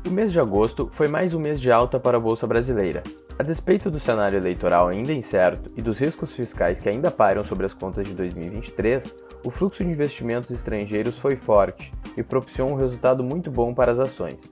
O 0.08 0.10
mês 0.10 0.32
de 0.32 0.40
agosto 0.40 0.88
foi 0.90 1.10
mais 1.10 1.34
um 1.34 1.40
mês 1.42 1.60
de 1.60 1.70
alta 1.70 2.00
para 2.00 2.16
a 2.16 2.22
Bolsa 2.22 2.48
Brasileira. 2.48 3.04
A 3.38 3.44
despeito 3.44 3.92
do 3.92 4.00
cenário 4.00 4.38
eleitoral 4.38 4.88
ainda 4.88 5.12
incerto 5.12 5.70
e 5.76 5.82
dos 5.82 6.00
riscos 6.00 6.32
fiscais 6.34 6.80
que 6.80 6.88
ainda 6.88 7.12
pairam 7.12 7.44
sobre 7.44 7.66
as 7.66 7.74
contas 7.74 8.08
de 8.08 8.14
2023, 8.14 9.14
o 9.44 9.50
fluxo 9.52 9.84
de 9.84 9.90
investimentos 9.90 10.52
estrangeiros 10.52 11.18
foi 11.18 11.36
forte 11.36 11.92
e 12.16 12.24
propiciou 12.24 12.72
um 12.72 12.76
resultado 12.76 13.22
muito 13.22 13.52
bom 13.52 13.74
para 13.74 13.92
as 13.92 14.00
ações, 14.00 14.50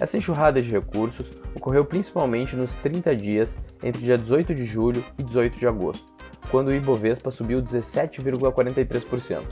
essa 0.00 0.16
enxurrada 0.16 0.60
de 0.60 0.70
recursos 0.70 1.30
ocorreu 1.54 1.84
principalmente 1.84 2.56
nos 2.56 2.72
30 2.74 3.14
dias 3.14 3.56
entre 3.82 4.02
dia 4.02 4.18
18 4.18 4.54
de 4.54 4.64
julho 4.64 5.04
e 5.18 5.22
18 5.22 5.58
de 5.58 5.66
agosto, 5.66 6.06
quando 6.50 6.68
o 6.68 6.74
Ibovespa 6.74 7.30
subiu 7.30 7.62
17,43%, 7.62 9.42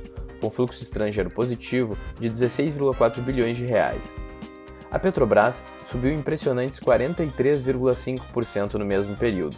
com 0.40 0.50
fluxo 0.50 0.82
estrangeiro 0.82 1.30
positivo 1.30 1.97
de 2.18 2.30
16,4 2.30 3.20
bilhões 3.20 3.56
de 3.56 3.66
reais. 3.66 4.02
A 4.90 4.99
Petrobras 4.99 5.62
subiu 5.88 6.12
impressionantes 6.12 6.80
43,5% 6.80 8.75
no 8.75 8.85
mesmo 8.85 9.14
período, 9.16 9.56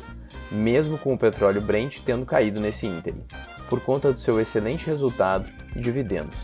mesmo 0.51 0.99
com 0.99 1.15
o 1.15 1.19
petróleo 1.19 1.63
Brent 1.63 2.01
tendo 2.01 2.27
caído 2.27 2.61
nesse 2.61 2.87
ínterim, 2.87 3.23
por 3.71 3.81
conta 3.81 4.13
do 4.13 4.21
seu 4.21 4.39
excelente 4.39 4.87
resultado 4.87 5.51
e 5.75 5.81
dividendos. 5.81 6.37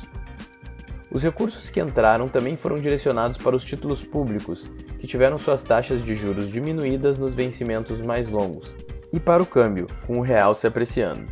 Os 1.11 1.23
recursos 1.23 1.71
que 1.71 1.81
entraram 1.81 2.29
também 2.29 2.57
foram 2.57 2.79
direcionados 2.79 3.39
para 3.39 3.57
os 3.57 3.65
títulos 3.65 4.03
públicos, 4.03 4.71
que 4.99 5.07
tiveram 5.07 5.39
suas 5.39 5.65
taxas 5.65 6.05
de 6.05 6.15
juros 6.15 6.51
diminuídas 6.51 7.19
nos 7.19 7.33
vencimentos 7.33 8.01
mais 8.03 8.29
longos, 8.29 8.75
e 9.11 9.19
para 9.19 9.43
o 9.43 9.47
câmbio, 9.47 9.87
com 10.07 10.19
o 10.19 10.23
real 10.23 10.55
se 10.55 10.67
apreciando. 10.67 11.25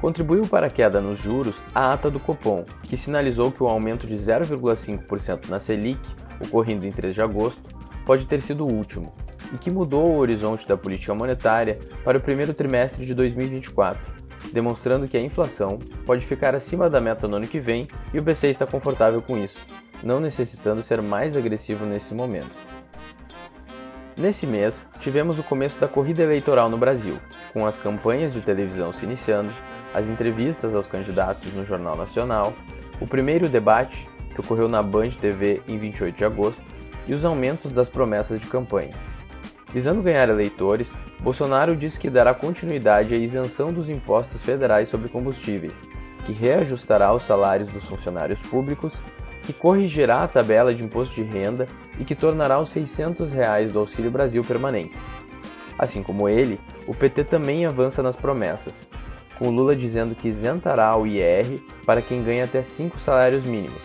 Contribuiu 0.00 0.46
para 0.46 0.66
a 0.66 0.70
queda 0.70 1.00
nos 1.00 1.18
juros 1.18 1.54
a 1.74 1.92
ata 1.92 2.10
do 2.10 2.18
Copom, 2.18 2.64
que 2.84 2.96
sinalizou 2.96 3.52
que 3.52 3.62
o 3.62 3.68
aumento 3.68 4.06
de 4.06 4.14
0,5% 4.14 5.48
na 5.48 5.60
Selic, 5.60 6.00
ocorrendo 6.40 6.86
em 6.86 6.90
3 6.90 7.14
de 7.14 7.22
agosto, 7.22 7.62
pode 8.06 8.26
ter 8.26 8.40
sido 8.40 8.66
o 8.66 8.72
último, 8.72 9.14
e 9.52 9.58
que 9.58 9.70
mudou 9.70 10.06
o 10.06 10.18
horizonte 10.18 10.66
da 10.66 10.76
política 10.76 11.14
monetária 11.14 11.78
para 12.02 12.16
o 12.18 12.22
primeiro 12.22 12.54
trimestre 12.54 13.04
de 13.04 13.14
2024, 13.14 14.02
demonstrando 14.52 15.08
que 15.08 15.16
a 15.16 15.20
inflação 15.20 15.78
pode 16.06 16.24
ficar 16.24 16.54
acima 16.54 16.88
da 16.88 17.00
meta 17.00 17.28
no 17.28 17.36
ano 17.36 17.46
que 17.46 17.60
vem 17.60 17.86
e 18.12 18.18
o 18.18 18.22
BC 18.22 18.48
está 18.48 18.66
confortável 18.66 19.20
com 19.20 19.36
isso, 19.36 19.58
não 20.02 20.20
necessitando 20.20 20.82
ser 20.82 21.00
mais 21.02 21.36
agressivo 21.36 21.84
nesse 21.84 22.14
momento. 22.14 22.50
Nesse 24.16 24.46
mês, 24.46 24.86
tivemos 25.00 25.38
o 25.38 25.42
começo 25.42 25.80
da 25.80 25.88
corrida 25.88 26.22
eleitoral 26.22 26.68
no 26.68 26.76
Brasil, 26.76 27.18
com 27.52 27.64
as 27.66 27.78
campanhas 27.78 28.32
de 28.32 28.40
televisão 28.40 28.92
se 28.92 29.06
iniciando, 29.06 29.52
as 29.94 30.08
entrevistas 30.08 30.74
aos 30.74 30.86
candidatos 30.86 31.52
no 31.54 31.64
Jornal 31.64 31.96
Nacional, 31.96 32.52
o 33.00 33.06
primeiro 33.06 33.48
debate, 33.48 34.06
que 34.34 34.40
ocorreu 34.40 34.68
na 34.68 34.82
Band 34.82 35.10
TV 35.10 35.60
em 35.66 35.78
28 35.78 36.16
de 36.16 36.24
agosto, 36.24 36.60
e 37.06 37.14
os 37.14 37.24
aumentos 37.24 37.72
das 37.72 37.88
promessas 37.88 38.40
de 38.40 38.46
campanha. 38.46 38.94
Visando 39.72 40.02
ganhar 40.02 40.28
eleitores, 40.28 40.90
Bolsonaro 41.20 41.74
disse 41.74 41.98
que 41.98 42.10
dará 42.10 42.34
continuidade 42.34 43.14
à 43.14 43.16
isenção 43.16 43.72
dos 43.72 43.88
impostos 43.88 44.42
federais 44.42 44.88
sobre 44.88 45.08
combustíveis, 45.08 45.72
que 46.26 46.32
reajustará 46.32 47.12
os 47.12 47.22
salários 47.22 47.72
dos 47.72 47.84
funcionários 47.84 48.42
públicos, 48.42 49.00
que 49.44 49.52
corrigirá 49.52 50.22
a 50.22 50.28
tabela 50.28 50.74
de 50.74 50.84
imposto 50.84 51.14
de 51.14 51.22
renda 51.22 51.66
e 51.98 52.04
que 52.04 52.14
tornará 52.14 52.60
os 52.60 52.70
600 52.70 53.32
reais 53.32 53.72
do 53.72 53.78
Auxílio 53.78 54.10
Brasil 54.10 54.44
permanentes. 54.44 55.00
Assim 55.78 56.02
como 56.02 56.28
ele, 56.28 56.60
o 56.86 56.94
PT 56.94 57.24
também 57.24 57.64
avança 57.64 58.02
nas 58.02 58.14
promessas, 58.14 58.86
com 59.38 59.50
Lula 59.50 59.74
dizendo 59.74 60.14
que 60.14 60.28
isentará 60.28 60.94
o 60.96 61.06
IR 61.06 61.60
para 61.86 62.02
quem 62.02 62.22
ganha 62.22 62.44
até 62.44 62.62
5 62.62 63.00
salários 63.00 63.44
mínimos, 63.44 63.80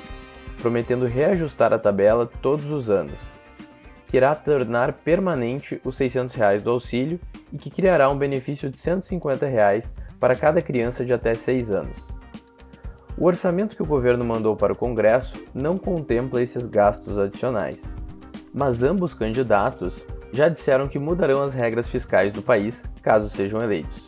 prometendo 0.62 1.06
reajustar 1.06 1.72
a 1.72 1.80
tabela 1.80 2.30
todos 2.42 2.70
os 2.70 2.90
anos, 2.90 3.16
que 4.08 4.18
irá 4.18 4.34
tornar 4.34 4.94
permanente 4.94 5.82
os 5.84 5.98
600 5.98 6.36
reais 6.36 6.64
do 6.64 6.70
auxílio 6.70 7.20
e 7.52 7.58
que 7.58 7.70
criará 7.70 8.10
um 8.10 8.18
benefício 8.18 8.70
de 8.70 8.78
150 8.78 9.46
reais 9.46 9.94
para 10.20 10.36
cada 10.36 10.62
criança 10.62 11.06
de 11.06 11.14
até 11.14 11.36
6 11.36 11.72
anos. 11.72 12.08
O 13.18 13.26
orçamento 13.26 13.76
que 13.76 13.84
o 13.84 13.86
governo 13.86 14.24
mandou 14.24 14.56
para 14.56 14.74
o 14.74 14.78
Congresso 14.78 15.36
não 15.54 15.78
contempla 15.78 16.42
esses 16.42 16.66
gastos 16.66 17.18
adicionais, 17.18 17.92
mas 18.54 18.84
ambos 18.84 19.14
candidatos 19.14 20.06
já 20.32 20.50
disseram 20.50 20.88
que 20.88 21.00
mudarão 21.00 21.44
as 21.44 21.54
regras 21.54 21.90
fiscais 21.90 22.32
do 22.32 22.42
país 22.42 22.84
caso 23.02 23.28
sejam 23.28 23.60
eleitos. 23.60 24.08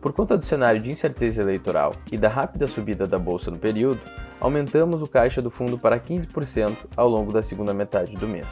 Por 0.00 0.12
conta 0.12 0.36
do 0.36 0.46
cenário 0.46 0.80
de 0.80 0.90
incerteza 0.90 1.42
eleitoral 1.42 1.92
e 2.10 2.16
da 2.16 2.28
rápida 2.28 2.66
subida 2.66 3.06
da 3.06 3.18
bolsa 3.18 3.50
no 3.50 3.58
período, 3.58 4.00
aumentamos 4.40 5.02
o 5.02 5.06
caixa 5.06 5.42
do 5.42 5.50
fundo 5.50 5.78
para 5.78 6.00
15% 6.00 6.74
ao 6.96 7.08
longo 7.08 7.32
da 7.32 7.42
segunda 7.42 7.74
metade 7.74 8.16
do 8.16 8.26
mês. 8.26 8.48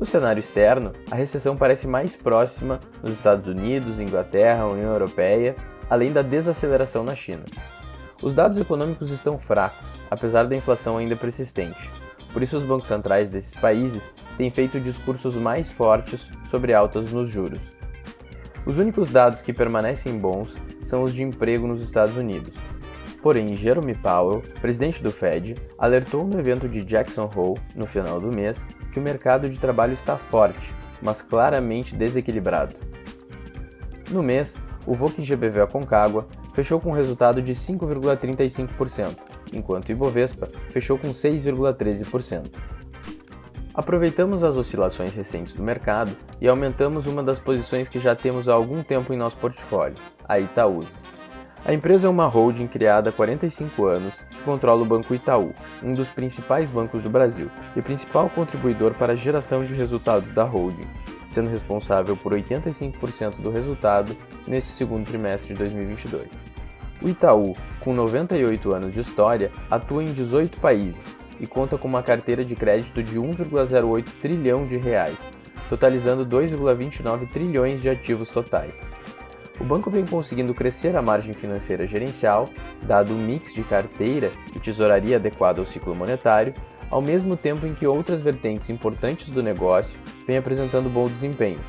No 0.00 0.06
cenário 0.06 0.40
externo, 0.40 0.94
a 1.10 1.14
recessão 1.14 1.54
parece 1.54 1.86
mais 1.86 2.16
próxima 2.16 2.80
nos 3.02 3.12
Estados 3.12 3.46
Unidos, 3.46 4.00
Inglaterra, 4.00 4.64
União 4.64 4.90
Europeia, 4.94 5.54
além 5.90 6.10
da 6.10 6.22
desaceleração 6.22 7.04
na 7.04 7.14
China. 7.14 7.44
Os 8.22 8.32
dados 8.32 8.56
econômicos 8.56 9.10
estão 9.10 9.38
fracos, 9.38 10.00
apesar 10.10 10.46
da 10.46 10.56
inflação 10.56 10.96
ainda 10.96 11.16
persistente. 11.16 11.90
Por 12.32 12.42
isso, 12.42 12.56
os 12.56 12.64
bancos 12.64 12.88
centrais 12.88 13.28
desses 13.28 13.52
países 13.52 14.10
têm 14.38 14.50
feito 14.50 14.80
discursos 14.80 15.36
mais 15.36 15.70
fortes 15.70 16.30
sobre 16.48 16.72
altas 16.72 17.12
nos 17.12 17.28
juros. 17.28 17.60
Os 18.64 18.78
únicos 18.78 19.10
dados 19.10 19.42
que 19.42 19.52
permanecem 19.52 20.16
bons 20.16 20.56
são 20.82 21.02
os 21.02 21.12
de 21.12 21.22
emprego 21.22 21.66
nos 21.66 21.82
Estados 21.82 22.16
Unidos. 22.16 22.54
Porém, 23.22 23.52
Jerome 23.54 23.94
Powell, 23.94 24.42
presidente 24.60 25.02
do 25.02 25.10
Fed, 25.10 25.56
alertou 25.78 26.26
no 26.26 26.38
evento 26.38 26.68
de 26.68 26.84
Jackson 26.84 27.30
Hole, 27.34 27.60
no 27.74 27.86
final 27.86 28.18
do 28.18 28.34
mês, 28.34 28.66
que 28.92 28.98
o 28.98 29.02
mercado 29.02 29.48
de 29.48 29.58
trabalho 29.58 29.92
está 29.92 30.16
forte, 30.16 30.72
mas 31.02 31.20
claramente 31.20 31.94
desequilibrado. 31.94 32.74
No 34.10 34.22
mês, 34.22 34.60
o 34.86 34.94
VOC 34.94 35.22
GBV 35.22 35.60
Aconcagua 35.60 36.26
fechou 36.54 36.80
com 36.80 36.92
resultado 36.92 37.42
de 37.42 37.54
5,35%, 37.54 39.16
enquanto 39.52 39.88
o 39.88 39.92
Ibovespa 39.92 40.48
fechou 40.70 40.98
com 40.98 41.08
6,13%. 41.08 42.50
Aproveitamos 43.74 44.42
as 44.42 44.56
oscilações 44.56 45.14
recentes 45.14 45.54
do 45.54 45.62
mercado 45.62 46.16
e 46.40 46.48
aumentamos 46.48 47.06
uma 47.06 47.22
das 47.22 47.38
posições 47.38 47.88
que 47.88 48.00
já 48.00 48.16
temos 48.16 48.48
há 48.48 48.54
algum 48.54 48.82
tempo 48.82 49.12
em 49.12 49.16
nosso 49.16 49.36
portfólio, 49.36 49.96
a 50.28 50.40
Itaúsa. 50.40 50.96
A 51.62 51.74
empresa 51.74 52.06
é 52.06 52.10
uma 52.10 52.26
holding 52.26 52.66
criada 52.66 53.10
há 53.10 53.12
45 53.12 53.84
anos 53.84 54.14
que 54.30 54.42
controla 54.42 54.82
o 54.82 54.86
Banco 54.86 55.14
Itaú, 55.14 55.54
um 55.82 55.92
dos 55.92 56.08
principais 56.08 56.70
bancos 56.70 57.02
do 57.02 57.10
Brasil 57.10 57.50
e 57.76 57.82
principal 57.82 58.30
contribuidor 58.30 58.94
para 58.94 59.12
a 59.12 59.16
geração 59.16 59.64
de 59.64 59.74
resultados 59.74 60.32
da 60.32 60.42
holding, 60.42 60.86
sendo 61.30 61.50
responsável 61.50 62.16
por 62.16 62.32
85% 62.32 63.42
do 63.42 63.50
resultado 63.50 64.16
neste 64.46 64.70
segundo 64.70 65.06
trimestre 65.06 65.52
de 65.52 65.58
2022. 65.58 66.28
O 67.02 67.08
Itaú, 67.08 67.54
com 67.80 67.92
98 67.92 68.72
anos 68.72 68.94
de 68.94 69.00
história, 69.00 69.50
atua 69.70 70.02
em 70.02 70.14
18 70.14 70.58
países 70.58 71.14
e 71.38 71.46
conta 71.46 71.76
com 71.76 71.86
uma 71.86 72.02
carteira 72.02 72.42
de 72.42 72.56
crédito 72.56 73.02
de 73.02 73.18
1,08 73.18 74.04
trilhão 74.20 74.66
de 74.66 74.78
reais, 74.78 75.18
totalizando 75.68 76.24
2,29 76.24 77.30
trilhões 77.30 77.82
de 77.82 77.90
ativos 77.90 78.30
totais. 78.30 78.80
O 79.60 79.64
banco 79.64 79.90
vem 79.90 80.06
conseguindo 80.06 80.54
crescer 80.54 80.96
a 80.96 81.02
margem 81.02 81.34
financeira 81.34 81.86
gerencial, 81.86 82.48
dado 82.82 83.12
o 83.12 83.18
mix 83.18 83.52
de 83.52 83.62
carteira 83.62 84.32
e 84.56 84.58
tesouraria 84.58 85.16
adequado 85.16 85.58
ao 85.58 85.66
ciclo 85.66 85.94
monetário, 85.94 86.54
ao 86.90 87.02
mesmo 87.02 87.36
tempo 87.36 87.66
em 87.66 87.74
que 87.74 87.86
outras 87.86 88.22
vertentes 88.22 88.70
importantes 88.70 89.28
do 89.28 89.42
negócio 89.42 89.98
vêm 90.26 90.38
apresentando 90.38 90.88
bom 90.88 91.06
desempenho, 91.06 91.60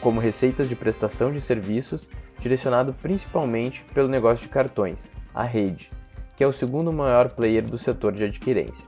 como 0.00 0.20
receitas 0.20 0.68
de 0.68 0.76
prestação 0.76 1.32
de 1.32 1.40
serviços, 1.40 2.10
direcionado 2.38 2.92
principalmente 3.00 3.82
pelo 3.94 4.08
negócio 4.08 4.46
de 4.46 4.52
cartões, 4.52 5.10
a 5.34 5.42
rede, 5.42 5.90
que 6.36 6.44
é 6.44 6.46
o 6.46 6.52
segundo 6.52 6.92
maior 6.92 7.30
player 7.30 7.64
do 7.64 7.78
setor 7.78 8.12
de 8.12 8.24
adquirência. 8.24 8.86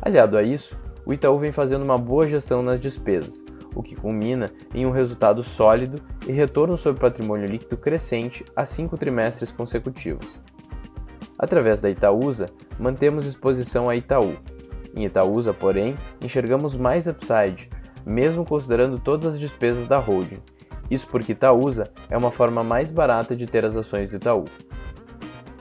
Aliado 0.00 0.36
a 0.38 0.42
isso, 0.42 0.78
o 1.04 1.12
Itaú 1.12 1.38
vem 1.38 1.52
fazendo 1.52 1.84
uma 1.84 1.98
boa 1.98 2.26
gestão 2.26 2.62
nas 2.62 2.80
despesas, 2.80 3.44
o 3.76 3.82
que 3.82 3.94
culmina 3.94 4.50
em 4.74 4.86
um 4.86 4.90
resultado 4.90 5.44
sólido 5.44 6.02
e 6.26 6.32
retorno 6.32 6.76
sobre 6.76 7.00
patrimônio 7.00 7.46
líquido 7.46 7.76
crescente 7.76 8.44
a 8.56 8.64
cinco 8.64 8.96
trimestres 8.96 9.52
consecutivos. 9.52 10.40
Através 11.38 11.80
da 11.80 11.90
Itaúsa, 11.90 12.46
mantemos 12.80 13.26
exposição 13.26 13.88
a 13.88 13.94
Itaú. 13.94 14.34
Em 14.96 15.04
Itaúsa, 15.04 15.52
porém, 15.52 15.94
enxergamos 16.22 16.74
mais 16.74 17.06
upside, 17.06 17.68
mesmo 18.04 18.44
considerando 18.46 18.98
todas 18.98 19.34
as 19.34 19.38
despesas 19.38 19.86
da 19.86 19.98
holding. 19.98 20.40
Isso 20.90 21.06
porque 21.08 21.32
Itaúsa 21.32 21.84
é 22.08 22.16
uma 22.16 22.30
forma 22.30 22.64
mais 22.64 22.90
barata 22.90 23.36
de 23.36 23.46
ter 23.46 23.66
as 23.66 23.76
ações 23.76 24.08
do 24.08 24.16
Itaú. 24.16 24.46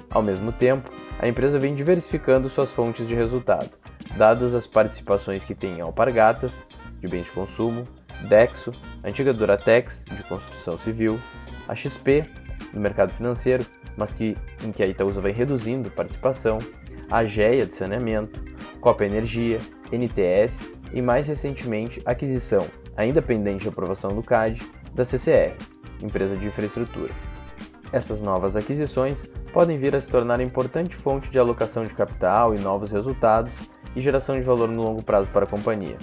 Ao 0.10 0.22
mesmo 0.22 0.54
tempo, 0.54 0.90
a 1.20 1.28
empresa 1.28 1.60
vem 1.60 1.76
diversificando 1.76 2.48
suas 2.48 2.72
fontes 2.72 3.06
de 3.06 3.16
resultado, 3.16 3.72
dadas 4.16 4.54
as 4.56 4.66
participações 4.66 5.44
que 5.44 5.56
tem 5.56 5.78
em 5.78 5.82
Alpargatas, 5.82 6.66
de 7.00 7.08
bens 7.08 7.26
de 7.26 7.34
consumo, 7.34 7.86
Dexo, 8.24 8.72
a 9.04 9.08
antiga 9.08 9.34
Duratex, 9.34 10.06
de 10.06 10.24
construção 10.24 10.78
civil, 10.78 11.20
a 11.68 11.76
XP, 11.76 12.24
do 12.74 12.80
mercado 12.80 13.12
financeiro, 13.12 13.66
mas 13.98 14.14
que, 14.14 14.36
em 14.64 14.72
que 14.72 14.84
a 14.84 14.88
Itaúsa 14.88 15.22
vai 15.22 15.32
reduzindo 15.32 15.90
participação, 15.92 16.60
a 17.10 17.18
AGEA, 17.18 17.66
de 17.66 17.76
saneamento, 17.76 18.44
Copa 18.82 19.06
Energia, 19.06 19.60
NTS 19.92 20.74
e, 20.94 21.02
mais 21.02 21.28
recentemente, 21.28 22.02
a 22.06 22.12
aquisição, 22.12 22.68
ainda 22.98 23.22
pendente 23.22 23.64
de 23.64 23.70
aprovação 23.70 24.14
do 24.14 24.24
CAD, 24.24 24.62
da 24.94 25.06
CCR, 25.06 25.56
empresa 26.02 26.36
de 26.36 26.48
infraestrutura. 26.48 27.12
Essas 27.92 28.22
novas 28.22 28.56
aquisições 28.56 29.24
podem 29.54 29.78
vir 29.78 29.96
a 29.96 30.02
se 30.02 30.10
tornar 30.10 30.42
importante 30.42 30.96
fonte 30.96 31.30
de 31.30 31.40
alocação 31.40 31.84
de 31.84 31.94
capital 31.94 32.54
e 32.54 32.60
novos 32.60 32.92
resultados 32.92 33.54
e 33.96 34.02
geração 34.02 34.36
de 34.36 34.42
valor 34.42 34.70
no 34.70 34.84
longo 34.84 35.02
prazo 35.02 35.30
para 35.32 35.46
a 35.46 35.48
companhia. 35.48 35.98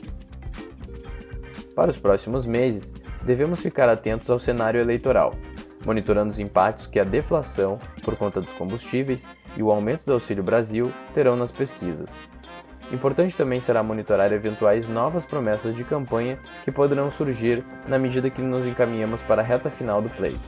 Para 1.74 1.90
os 1.90 1.96
próximos 1.96 2.44
meses, 2.44 2.92
devemos 3.22 3.60
ficar 3.60 3.88
atentos 3.88 4.28
ao 4.30 4.38
cenário 4.38 4.80
eleitoral, 4.80 5.34
monitorando 5.86 6.30
os 6.30 6.38
impactos 6.38 6.86
que 6.86 7.00
a 7.00 7.04
deflação, 7.04 7.78
por 8.04 8.14
conta 8.16 8.40
dos 8.40 8.52
combustíveis, 8.52 9.26
e 9.56 9.62
o 9.62 9.70
aumento 9.70 10.04
do 10.04 10.12
Auxílio 10.12 10.42
Brasil 10.42 10.92
terão 11.14 11.36
nas 11.36 11.50
pesquisas. 11.50 12.16
Importante 12.92 13.34
também 13.34 13.58
será 13.58 13.82
monitorar 13.82 14.32
eventuais 14.32 14.86
novas 14.86 15.24
promessas 15.24 15.74
de 15.74 15.82
campanha 15.82 16.38
que 16.62 16.70
poderão 16.70 17.10
surgir 17.10 17.64
na 17.88 17.98
medida 17.98 18.28
que 18.28 18.42
nos 18.42 18.66
encaminhamos 18.66 19.22
para 19.22 19.40
a 19.40 19.44
reta 19.44 19.70
final 19.70 20.02
do 20.02 20.10
pleito, 20.10 20.40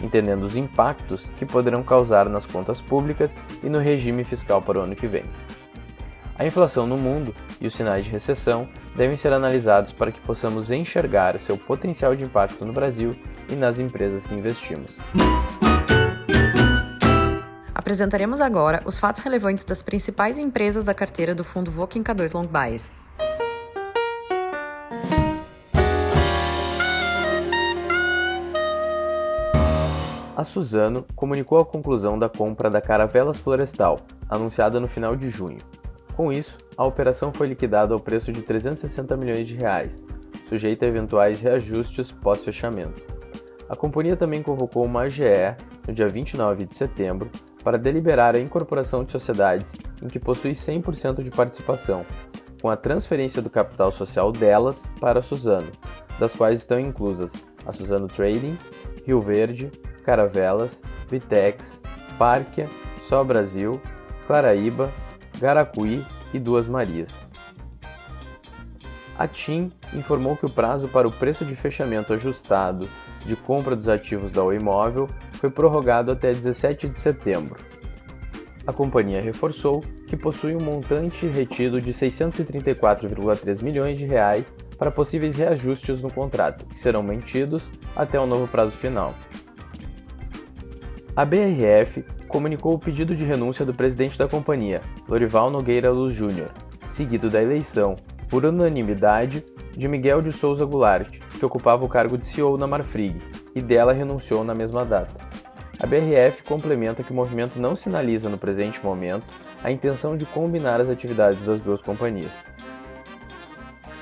entendendo 0.00 0.44
os 0.44 0.56
impactos 0.56 1.24
que 1.38 1.44
poderão 1.44 1.82
causar 1.82 2.26
nas 2.26 2.46
contas 2.46 2.80
públicas 2.80 3.36
e 3.62 3.68
no 3.68 3.78
regime 3.78 4.24
fiscal 4.24 4.62
para 4.62 4.78
o 4.78 4.82
ano 4.82 4.96
que 4.96 5.06
vem. 5.06 5.24
A 6.36 6.44
inflação 6.44 6.84
no 6.84 6.96
mundo 6.96 7.32
e 7.60 7.66
os 7.66 7.74
sinais 7.74 8.04
de 8.04 8.10
recessão 8.10 8.68
devem 8.96 9.16
ser 9.16 9.32
analisados 9.32 9.92
para 9.92 10.10
que 10.10 10.20
possamos 10.20 10.68
enxergar 10.68 11.38
seu 11.38 11.56
potencial 11.56 12.16
de 12.16 12.24
impacto 12.24 12.64
no 12.64 12.72
Brasil 12.72 13.14
e 13.48 13.54
nas 13.54 13.78
empresas 13.78 14.26
que 14.26 14.34
investimos. 14.34 14.96
Apresentaremos 17.72 18.40
agora 18.40 18.80
os 18.84 18.98
fatos 18.98 19.20
relevantes 19.20 19.64
das 19.64 19.80
principais 19.80 20.36
empresas 20.36 20.86
da 20.86 20.94
carteira 20.94 21.34
do 21.34 21.44
fundo 21.44 21.70
Voking 21.70 22.02
K2 22.02 22.34
Long 22.34 22.46
Bias. 22.46 22.92
A 30.36 30.42
Suzano 30.42 31.06
comunicou 31.14 31.60
a 31.60 31.64
conclusão 31.64 32.18
da 32.18 32.28
compra 32.28 32.68
da 32.68 32.80
Caravelas 32.80 33.38
Florestal, 33.38 34.00
anunciada 34.28 34.80
no 34.80 34.88
final 34.88 35.14
de 35.14 35.30
junho. 35.30 35.58
Com 36.16 36.32
isso, 36.32 36.56
a 36.76 36.84
operação 36.84 37.32
foi 37.32 37.48
liquidada 37.48 37.92
ao 37.92 38.00
preço 38.00 38.32
de 38.32 38.42
360 38.42 39.16
milhões 39.16 39.48
de 39.48 39.56
reais, 39.56 40.04
sujeita 40.48 40.84
a 40.84 40.88
eventuais 40.88 41.40
reajustes 41.40 42.12
pós-fechamento. 42.12 43.04
A 43.68 43.74
companhia 43.74 44.16
também 44.16 44.42
convocou 44.42 44.84
uma 44.84 45.02
AGE 45.02 45.56
no 45.86 45.92
dia 45.92 46.08
29 46.08 46.66
de 46.66 46.74
setembro 46.74 47.30
para 47.64 47.78
deliberar 47.78 48.36
a 48.36 48.40
incorporação 48.40 49.02
de 49.02 49.10
sociedades 49.10 49.74
em 50.02 50.06
que 50.06 50.20
possui 50.20 50.52
100% 50.52 51.22
de 51.22 51.30
participação, 51.30 52.04
com 52.60 52.70
a 52.70 52.76
transferência 52.76 53.42
do 53.42 53.50
capital 53.50 53.90
social 53.90 54.30
delas 54.30 54.86
para 55.00 55.18
a 55.18 55.22
Suzano, 55.22 55.72
das 56.18 56.32
quais 56.32 56.60
estão 56.60 56.78
inclusas 56.78 57.34
a 57.66 57.72
Suzano 57.72 58.06
Trading, 58.06 58.56
Rio 59.06 59.20
Verde, 59.20 59.72
Caravelas, 60.04 60.80
Vitex, 61.08 61.80
Parquia, 62.18 62.68
Só 63.02 63.24
Brasil, 63.24 63.80
Claraíba, 64.26 64.92
Garacuí 65.38 66.04
e 66.32 66.38
Duas 66.38 66.66
Marias. 66.66 67.10
A 69.16 69.28
TIM 69.28 69.70
informou 69.92 70.36
que 70.36 70.46
o 70.46 70.50
prazo 70.50 70.88
para 70.88 71.06
o 71.06 71.12
preço 71.12 71.44
de 71.44 71.54
fechamento 71.54 72.12
ajustado 72.12 72.88
de 73.24 73.36
compra 73.36 73.76
dos 73.76 73.88
ativos 73.88 74.32
da 74.32 74.42
Oi 74.42 74.58
Móvel 74.58 75.08
foi 75.32 75.50
prorrogado 75.50 76.10
até 76.10 76.32
17 76.32 76.88
de 76.88 76.98
setembro. 76.98 77.56
A 78.66 78.72
companhia 78.72 79.20
reforçou 79.20 79.84
que 80.08 80.16
possui 80.16 80.56
um 80.56 80.60
montante 80.60 81.26
retido 81.26 81.80
de 81.80 81.92
634,3 81.92 83.62
milhões 83.62 83.98
de 83.98 84.06
reais 84.06 84.56
para 84.78 84.90
possíveis 84.90 85.36
reajustes 85.36 86.00
no 86.00 86.12
contrato, 86.12 86.66
que 86.66 86.78
serão 86.78 87.02
mantidos 87.02 87.70
até 87.94 88.18
o 88.18 88.26
novo 88.26 88.48
prazo 88.48 88.76
final. 88.76 89.14
A 91.14 91.24
BRF 91.24 92.04
comunicou 92.34 92.74
o 92.74 92.78
pedido 92.80 93.14
de 93.14 93.24
renúncia 93.24 93.64
do 93.64 93.72
presidente 93.72 94.18
da 94.18 94.26
companhia, 94.26 94.80
Lorival 95.08 95.52
Nogueira 95.52 95.92
Luz 95.92 96.12
Júnior, 96.12 96.50
seguido 96.90 97.30
da 97.30 97.40
eleição, 97.40 97.94
por 98.28 98.44
unanimidade, 98.44 99.44
de 99.70 99.86
Miguel 99.86 100.20
de 100.20 100.32
Souza 100.32 100.64
Goulart, 100.64 101.20
que 101.38 101.46
ocupava 101.46 101.84
o 101.84 101.88
cargo 101.88 102.18
de 102.18 102.26
CEO 102.26 102.58
na 102.58 102.66
Marfrig, 102.66 103.20
e 103.54 103.62
dela 103.62 103.92
renunciou 103.92 104.42
na 104.42 104.52
mesma 104.52 104.84
data. 104.84 105.14
A 105.78 105.86
BRF 105.86 106.42
complementa 106.42 107.04
que 107.04 107.12
o 107.12 107.14
movimento 107.14 107.60
não 107.60 107.76
sinaliza 107.76 108.28
no 108.28 108.36
presente 108.36 108.84
momento 108.84 109.26
a 109.62 109.70
intenção 109.70 110.16
de 110.16 110.26
combinar 110.26 110.80
as 110.80 110.90
atividades 110.90 111.44
das 111.44 111.60
duas 111.60 111.80
companhias. 111.80 112.32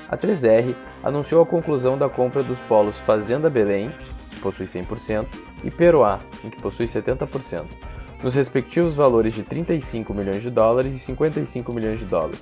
A 0.09 0.17
3R 0.17 0.73
anunciou 1.03 1.43
a 1.43 1.45
conclusão 1.45 1.99
da 1.99 2.09
compra 2.09 2.41
dos 2.41 2.61
polos 2.61 2.97
Fazenda 2.97 3.47
Belém, 3.47 3.91
que 4.31 4.39
possui 4.39 4.65
100%, 4.65 5.27
e 5.63 5.69
Peroá, 5.69 6.19
em 6.43 6.49
que 6.49 6.59
possui 6.59 6.87
70%, 6.87 7.92
nos 8.23 8.33
respectivos 8.33 8.95
valores 8.95 9.33
de 9.33 9.43
35 9.43 10.13
milhões 10.13 10.41
de 10.41 10.49
dólares 10.49 10.95
e 10.95 10.99
55 10.99 11.73
milhões 11.73 11.99
de 11.99 12.05
dólares, 12.05 12.41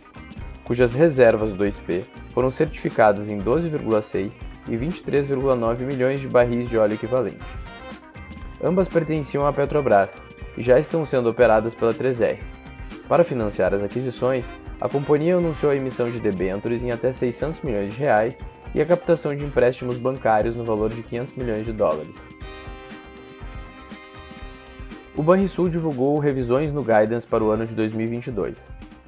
cujas 0.63 0.93
reservas 0.93 1.53
do 1.53 1.65
2P 1.65 2.03
foram 2.33 2.51
certificadas 2.51 3.27
em 3.27 3.41
12,6 3.41 4.31
e 4.69 4.77
23,9 4.77 5.79
milhões 5.79 6.21
de 6.21 6.27
barris 6.27 6.69
de 6.69 6.77
óleo 6.77 6.93
equivalente. 6.93 7.39
Ambas 8.63 8.87
pertenciam 8.87 9.47
à 9.47 9.51
Petrobras 9.51 10.11
e 10.55 10.61
já 10.61 10.79
estão 10.79 11.03
sendo 11.03 11.29
operadas 11.29 11.73
pela 11.73 11.93
3R. 11.93 12.37
Para 13.07 13.23
financiar 13.23 13.73
as 13.73 13.81
aquisições, 13.81 14.45
a 14.79 14.87
companhia 14.87 15.35
anunciou 15.35 15.71
a 15.71 15.75
emissão 15.75 16.11
de 16.11 16.19
debêntures 16.19 16.83
em 16.83 16.91
até 16.91 17.11
600 17.11 17.61
milhões 17.61 17.93
de 17.93 17.99
reais 17.99 18.37
e 18.75 18.81
a 18.81 18.85
captação 18.85 19.35
de 19.35 19.43
empréstimos 19.43 19.97
bancários 19.97 20.55
no 20.55 20.63
valor 20.63 20.91
de 20.91 21.01
500 21.01 21.35
milhões 21.35 21.65
de 21.65 21.73
dólares. 21.73 22.15
O 25.13 25.21
Banrisul 25.21 25.67
divulgou 25.67 26.17
revisões 26.19 26.71
no 26.71 26.84
guidance 26.84 27.28
para 27.28 27.43
o 27.43 27.50
ano 27.50 27.65
de 27.65 27.76
2022. 27.76 28.58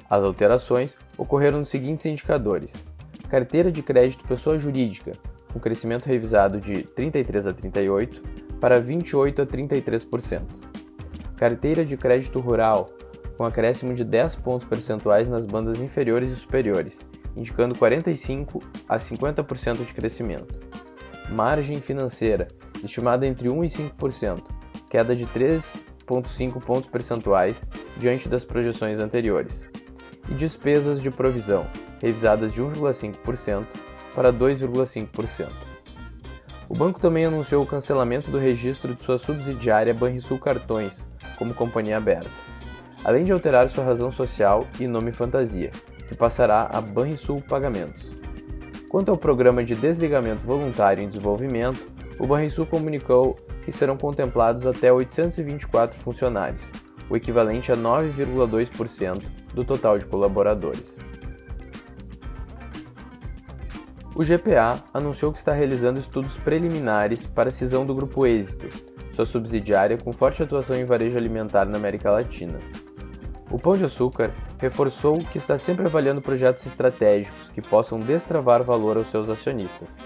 As 0.08 0.22
alterações 0.22 0.94
ocorreram 1.16 1.60
nos 1.60 1.70
seguintes 1.70 2.04
indicadores: 2.04 2.74
carteira 3.30 3.72
de 3.72 3.82
crédito 3.82 4.22
pessoa 4.24 4.58
jurídica, 4.58 5.12
com 5.50 5.58
crescimento 5.58 6.04
revisado 6.04 6.60
de 6.60 6.82
33 6.82 7.46
a 7.46 7.52
38 7.52 8.22
para 8.60 8.78
28 8.78 9.42
a 9.42 9.46
33%. 9.46 10.42
Carteira 11.38 11.84
de 11.84 11.96
crédito 11.96 12.38
rural, 12.38 12.90
com 13.38 13.44
acréscimo 13.44 13.94
de 13.94 14.04
10 14.04 14.36
pontos 14.36 14.68
percentuais 14.68 15.28
nas 15.28 15.46
bandas 15.46 15.80
inferiores 15.80 16.30
e 16.30 16.36
superiores, 16.36 16.98
indicando 17.34 17.74
45 17.74 18.62
a 18.86 18.98
50% 18.98 19.86
de 19.86 19.94
crescimento. 19.94 20.54
Margem 21.30 21.80
financeira, 21.80 22.46
estimada 22.82 23.26
entre 23.26 23.48
1 23.48 23.64
e 23.64 23.68
5%, 23.68 24.42
queda 24.90 25.16
de 25.16 25.26
3,5 26.06 26.62
pontos 26.62 26.88
percentuais 26.88 27.64
diante 27.96 28.28
das 28.28 28.44
projeções 28.44 28.98
anteriores. 28.98 29.68
E 30.28 30.34
despesas 30.34 31.02
de 31.02 31.10
provisão, 31.10 31.66
revisadas 32.00 32.52
de 32.52 32.62
1,5% 32.62 33.64
para 34.14 34.32
2,5%. 34.32 35.50
O 36.68 36.74
banco 36.74 36.98
também 36.98 37.26
anunciou 37.26 37.62
o 37.62 37.66
cancelamento 37.66 38.30
do 38.30 38.38
registro 38.38 38.94
de 38.94 39.02
sua 39.02 39.18
subsidiária 39.18 39.92
Banrisul 39.92 40.38
Cartões 40.38 41.06
como 41.38 41.52
companhia 41.52 41.96
aberta, 41.96 42.30
além 43.04 43.24
de 43.24 43.32
alterar 43.32 43.68
sua 43.68 43.84
razão 43.84 44.10
social 44.10 44.66
e 44.80 44.86
nome 44.86 45.12
fantasia, 45.12 45.70
que 46.08 46.16
passará 46.16 46.68
a 46.72 46.80
Banrisul 46.80 47.42
Pagamentos. 47.42 48.12
Quanto 48.88 49.10
ao 49.10 49.16
programa 49.16 49.62
de 49.62 49.74
desligamento 49.74 50.42
voluntário 50.42 51.02
em 51.02 51.08
desenvolvimento, 51.08 51.86
o 52.18 52.26
Banrisul 52.26 52.64
comunicou 52.64 53.36
que 53.64 53.72
serão 53.72 53.96
contemplados 53.96 54.66
até 54.66 54.92
824 54.92 55.98
funcionários, 55.98 56.62
o 57.08 57.16
equivalente 57.16 57.72
a 57.72 57.76
9,2% 57.76 59.22
do 59.54 59.64
total 59.64 59.98
de 59.98 60.06
colaboradores. 60.06 60.96
O 64.14 64.22
GPA 64.22 64.80
anunciou 64.92 65.32
que 65.32 65.38
está 65.38 65.52
realizando 65.52 65.98
estudos 65.98 66.36
preliminares 66.36 67.26
para 67.26 67.48
a 67.48 67.52
cisão 67.52 67.84
do 67.84 67.94
Grupo 67.94 68.24
Êxito, 68.24 68.68
sua 69.12 69.26
subsidiária 69.26 69.98
com 69.98 70.12
forte 70.12 70.42
atuação 70.42 70.76
em 70.76 70.84
varejo 70.84 71.16
alimentar 71.16 71.64
na 71.64 71.76
América 71.76 72.10
Latina. 72.10 72.58
O 73.50 73.58
Pão 73.58 73.74
de 73.74 73.84
Açúcar 73.84 74.32
reforçou 74.58 75.18
que 75.18 75.38
está 75.38 75.58
sempre 75.58 75.86
avaliando 75.86 76.22
projetos 76.22 76.66
estratégicos 76.66 77.48
que 77.48 77.62
possam 77.62 78.00
destravar 78.00 78.62
valor 78.62 78.96
aos 78.96 79.08
seus 79.08 79.28
acionistas, 79.28 79.96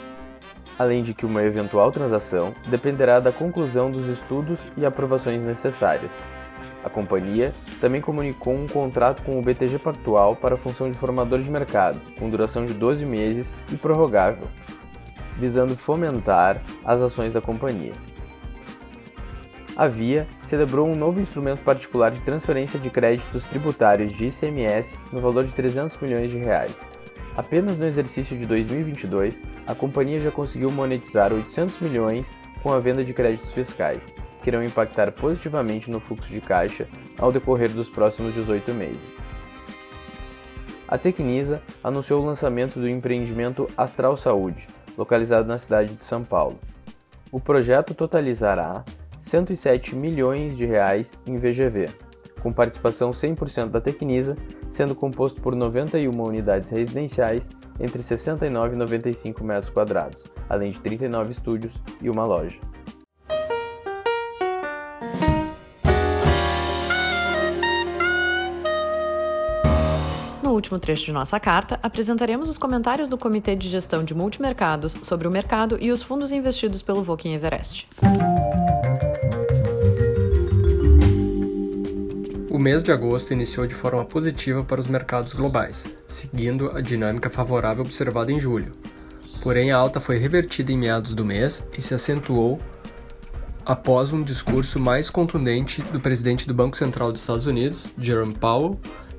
além 0.79 1.03
de 1.03 1.13
que 1.13 1.27
uma 1.27 1.43
eventual 1.43 1.91
transação 1.91 2.55
dependerá 2.69 3.19
da 3.19 3.33
conclusão 3.33 3.91
dos 3.91 4.07
estudos 4.07 4.61
e 4.77 4.87
aprovações 4.87 5.43
necessárias. 5.43 6.13
A 6.85 6.89
companhia 6.89 7.53
também 7.81 8.01
comunicou 8.01 8.55
um 8.55 8.69
contrato 8.69 9.23
com 9.23 9.39
o 9.39 9.43
BTG 9.43 9.79
Pactual 9.79 10.37
para 10.37 10.55
a 10.55 10.59
função 10.59 10.91
de 10.91 10.97
formador 10.97 11.41
de 11.41 11.51
mercado, 11.51 12.01
com 12.19 12.31
duração 12.31 12.65
de 12.65 12.73
12 12.73 13.05
meses 13.05 13.53
e 13.71 13.77
prorrogável, 13.77 14.47
visando 15.37 15.77
fomentar 15.77 16.63
as 16.85 17.03
ações 17.03 17.33
da 17.33 17.41
companhia. 17.41 17.93
A 19.77 19.87
Via 19.87 20.27
celebrou 20.45 20.89
um 20.89 20.97
novo 20.97 21.21
instrumento 21.21 21.63
particular 21.63 22.11
de 22.11 22.21
transferência 22.21 22.81
de 22.81 22.91
créditos 22.91 23.45
tributários 23.45 24.13
de 24.13 24.27
ICMS 24.27 24.97
no 25.13 25.21
valor 25.21 25.45
de 25.45 25.53
300 25.53 25.97
milhões 26.01 26.31
de 26.31 26.39
reais. 26.39 26.75
Apenas 27.39 27.79
no 27.79 27.87
exercício 27.87 28.37
de 28.37 28.45
2022, 28.47 29.41
a 29.65 29.73
companhia 29.73 30.21
já 30.21 30.29
conseguiu 30.29 30.73
monetizar 30.73 31.33
800 31.33 31.79
milhões 31.79 32.35
com 32.65 32.73
a 32.73 32.81
venda 32.81 33.05
de 33.05 33.15
créditos 33.15 33.53
fiscais, 33.53 34.01
que 34.43 34.51
irão 34.51 34.65
impactar 34.65 35.13
positivamente 35.13 35.89
no 35.89 36.01
fluxo 36.01 36.33
de 36.33 36.41
caixa 36.41 36.89
ao 37.17 37.31
decorrer 37.31 37.71
dos 37.71 37.89
próximos 37.89 38.35
18 38.35 38.75
meses. 38.75 38.99
A 40.89 40.99
Tecnisa 40.99 41.63
anunciou 41.85 42.21
o 42.21 42.27
lançamento 42.27 42.81
do 42.81 42.89
empreendimento 42.89 43.71
Astral 43.77 44.17
Saúde, 44.17 44.67
localizado 44.97 45.47
na 45.47 45.59
cidade 45.59 45.95
de 45.95 46.03
São 46.03 46.25
Paulo. 46.25 46.59
O 47.31 47.39
projeto 47.39 47.95
totalizará 47.95 48.85
107 49.21 49.95
milhões 49.95 50.57
de 50.57 50.67
reais 50.67 51.17
em 51.25 51.39
VGV, 51.39 51.89
com 52.43 52.53
participação 52.53 53.11
100% 53.11 53.69
da 53.69 53.81
Tecnisa, 53.81 54.37
sendo 54.69 54.95
composto 54.95 55.41
por 55.41 55.55
91 55.55 56.11
unidades 56.23 56.71
residenciais 56.71 57.49
entre 57.81 58.03
69 58.03 58.75
e 58.75 58.79
95 58.79 59.45
metros 59.45 59.71
quadrados, 59.71 60.25
além 60.49 60.71
de 60.71 60.81
39 60.81 61.33
estúdios 61.33 61.75
e 62.01 62.11
uma 62.11 62.25
loja. 62.25 62.59
No 70.49 70.55
último 70.55 70.79
trecho 70.79 71.05
de 71.05 71.13
nossa 71.13 71.39
carta, 71.39 71.79
apresentaremos 71.83 72.49
os 72.49 72.57
comentários 72.57 73.07
do 73.07 73.19
Comitê 73.19 73.55
de 73.55 73.69
Gestão 73.69 74.03
de 74.03 74.15
Multimercados 74.15 74.97
sobre 75.03 75.29
o 75.29 75.31
mercado 75.31 75.77
e 75.79 75.93
os 75.93 76.03
fundos 76.03 76.33
investidos 76.33 76.81
pelo 76.81 77.03
Voking 77.03 77.35
Everest. 77.35 77.87
O 82.59 82.61
mês 82.61 82.83
de 82.83 82.91
agosto 82.91 83.33
iniciou 83.33 83.69
de 83.69 83.75
forma 83.75 84.05
positiva 84.05 84.65
para 84.65 84.81
os 84.81 84.89
mercados 84.89 85.33
globais, 85.33 85.95
seguindo 86.09 86.73
a 86.73 86.81
dinâmica 86.81 87.31
favorável 87.31 87.85
observada 87.85 88.33
em 88.33 88.41
julho. 88.41 88.73
Porém, 89.41 89.71
a 89.71 89.77
alta 89.77 90.01
foi 90.01 90.19
revertida 90.19 90.73
em 90.73 90.77
meados 90.77 91.15
do 91.15 91.25
mês 91.25 91.65
e 91.79 91.81
se 91.81 91.95
acentuou 91.95 92.59
após 93.65 94.13
um 94.13 94.25
discurso 94.25 94.81
mais 94.81 95.09
contundente 95.09 95.83
do 95.83 96.01
presidente 96.01 96.49
do 96.49 96.53
Banco 96.53 96.77
Central 96.77 97.13
dos 97.13 97.21
Estados 97.21 97.47
Unidos, 97.47 97.87
Jerome 97.97 98.35
Powell, 98.35 98.77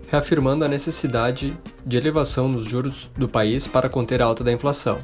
reafirmando 0.10 0.66
a 0.66 0.68
necessidade 0.68 1.58
de 1.86 1.96
elevação 1.96 2.50
nos 2.50 2.66
juros 2.66 3.10
do 3.18 3.30
país 3.30 3.66
para 3.66 3.88
conter 3.88 4.22
a 4.22 4.26
alta 4.26 4.44
da 4.44 4.52
inflação, 4.52 5.00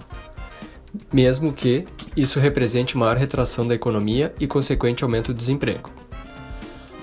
mesmo 1.10 1.54
que 1.54 1.86
isso 2.18 2.38
represente 2.38 2.98
maior 2.98 3.16
retração 3.16 3.66
da 3.66 3.76
economia 3.76 4.36
e 4.42 4.46
consequente 4.46 5.06
aumento 5.06 5.34
do 5.34 5.38
desemprego. 5.38 5.90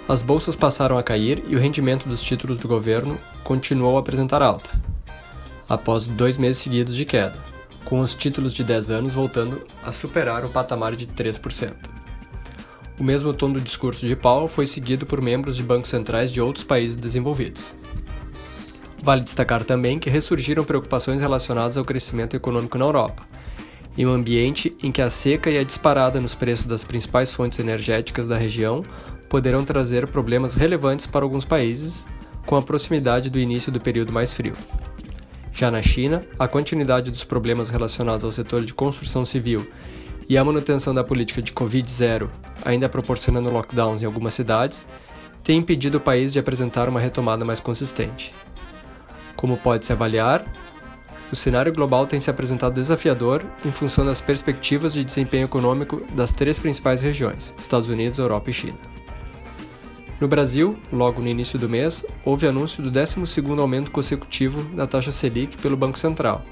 As 0.09 0.21
bolsas 0.21 0.57
passaram 0.57 0.99
a 0.99 1.03
cair 1.03 1.45
e 1.47 1.55
o 1.55 1.61
rendimento 1.61 2.09
dos 2.09 2.23
títulos 2.23 2.59
do 2.59 2.67
governo 2.67 3.19
continuou 3.45 3.97
a 3.97 4.01
apresentar 4.01 4.43
alta, 4.43 4.69
após 5.69 6.09
dois 6.09 6.37
meses 6.37 6.61
seguidos 6.61 6.97
de 6.97 7.05
queda, 7.05 7.38
com 7.85 8.01
os 8.01 8.12
títulos 8.12 8.53
de 8.53 8.65
10 8.65 8.91
anos 8.91 9.15
voltando 9.15 9.65
a 9.81 9.93
superar 9.93 10.45
o 10.45 10.51
patamar 10.51 10.97
de 10.97 11.07
3%. 11.07 11.75
O 12.99 13.05
mesmo 13.05 13.33
tom 13.33 13.53
do 13.53 13.61
discurso 13.61 14.05
de 14.05 14.17
Powell 14.17 14.49
foi 14.49 14.67
seguido 14.67 15.07
por 15.07 15.21
membros 15.21 15.57
de 15.57 15.62
bancos 15.62 15.91
centrais 15.91 16.33
de 16.33 16.41
outros 16.41 16.65
países 16.65 16.97
desenvolvidos. 16.97 17.75
Vale 19.03 19.23
destacar 19.23 19.65
também 19.65 19.99
que 20.01 20.11
ressurgiram 20.11 20.65
preocupações 20.65 21.21
relacionadas 21.21 21.77
ao 21.77 21.85
crescimento 21.85 22.35
econômico 22.35 22.77
na 22.77 22.85
Europa, 22.87 23.23
em 23.96 24.07
um 24.07 24.12
ambiente 24.12 24.74
em 24.83 24.90
que 24.90 25.02
a 25.02 25.11
seca 25.11 25.50
e 25.50 25.59
a 25.59 25.64
disparada 25.64 26.20
nos 26.20 26.35
preços 26.35 26.66
das 26.66 26.85
principais 26.85 27.33
fontes 27.33 27.59
energéticas 27.59 28.28
da 28.28 28.37
região 28.37 28.83
poderão 29.28 29.64
trazer 29.64 30.07
problemas 30.07 30.55
relevantes 30.55 31.07
para 31.07 31.24
alguns 31.24 31.44
países, 31.44 32.07
com 32.46 32.57
a 32.57 32.62
proximidade 32.62 33.31
do 33.31 33.38
início 33.38 33.70
do 33.70 33.81
período 33.81 34.12
mais 34.12 34.33
frio. 34.33 34.55
Já 35.52 35.70
na 35.70 35.83
China, 35.83 36.20
a 36.38 36.48
continuidade 36.48 37.11
dos 37.11 37.24
problemas 37.24 37.70
relacionados 37.70 38.24
ao 38.24 38.33
setor 38.33 38.64
de 38.64 38.74
construção 38.74 39.24
civil 39.24 39.66
e 40.28 40.37
a 40.38 40.44
manutenção 40.44 40.94
da 40.94 41.05
política 41.05 41.42
de 41.42 41.52
Covid-0, 41.52 42.28
ainda 42.64 42.88
proporcionando 42.88 43.50
lockdowns 43.50 44.02
em 44.02 44.07
algumas 44.07 44.35
cidades, 44.35 44.87
tem 45.42 45.59
impedido 45.59 45.98
o 45.98 46.00
país 46.00 46.33
de 46.33 46.38
apresentar 46.38 46.88
uma 46.88 47.00
retomada 47.00 47.44
mais 47.44 47.61
consistente. 47.61 48.35
Como 49.37 49.57
pode-se 49.57 49.92
avaliar, 49.92 50.44
o 51.33 51.37
cenário 51.37 51.73
global 51.73 52.07
tem 52.07 52.21
se 52.21 52.29
apresentado 52.29 52.75
desafiador 52.75 53.42
em 53.64 53.73
função 53.73 54.05
das 54.05 54.21
perspectivas 54.21 54.92
de 54.92 55.03
desempenho 55.03 55.47
econômico 55.47 56.03
das 56.12 56.35
três 56.35 56.59
principais 56.59 57.01
regiões, 57.01 57.55
Estados 57.59 57.88
Unidos, 57.88 58.18
Europa 58.18 58.51
e 58.51 58.53
China. 58.53 58.77
No 60.21 60.29
Brasil, 60.29 60.77
logo 60.92 61.23
no 61.23 61.27
início 61.27 61.59
do 61.59 61.71
mês, 61.71 62.05
houve 62.23 62.47
anúncio 62.47 62.83
do 62.83 62.92
12º 62.92 63.59
aumento 63.59 63.90
consecutivo 63.90 64.62
da 64.77 64.87
taxa 64.87 65.11
Selic 65.11 65.57
pelo 65.57 65.77
Banco 65.77 65.99
Central, 65.99 66.42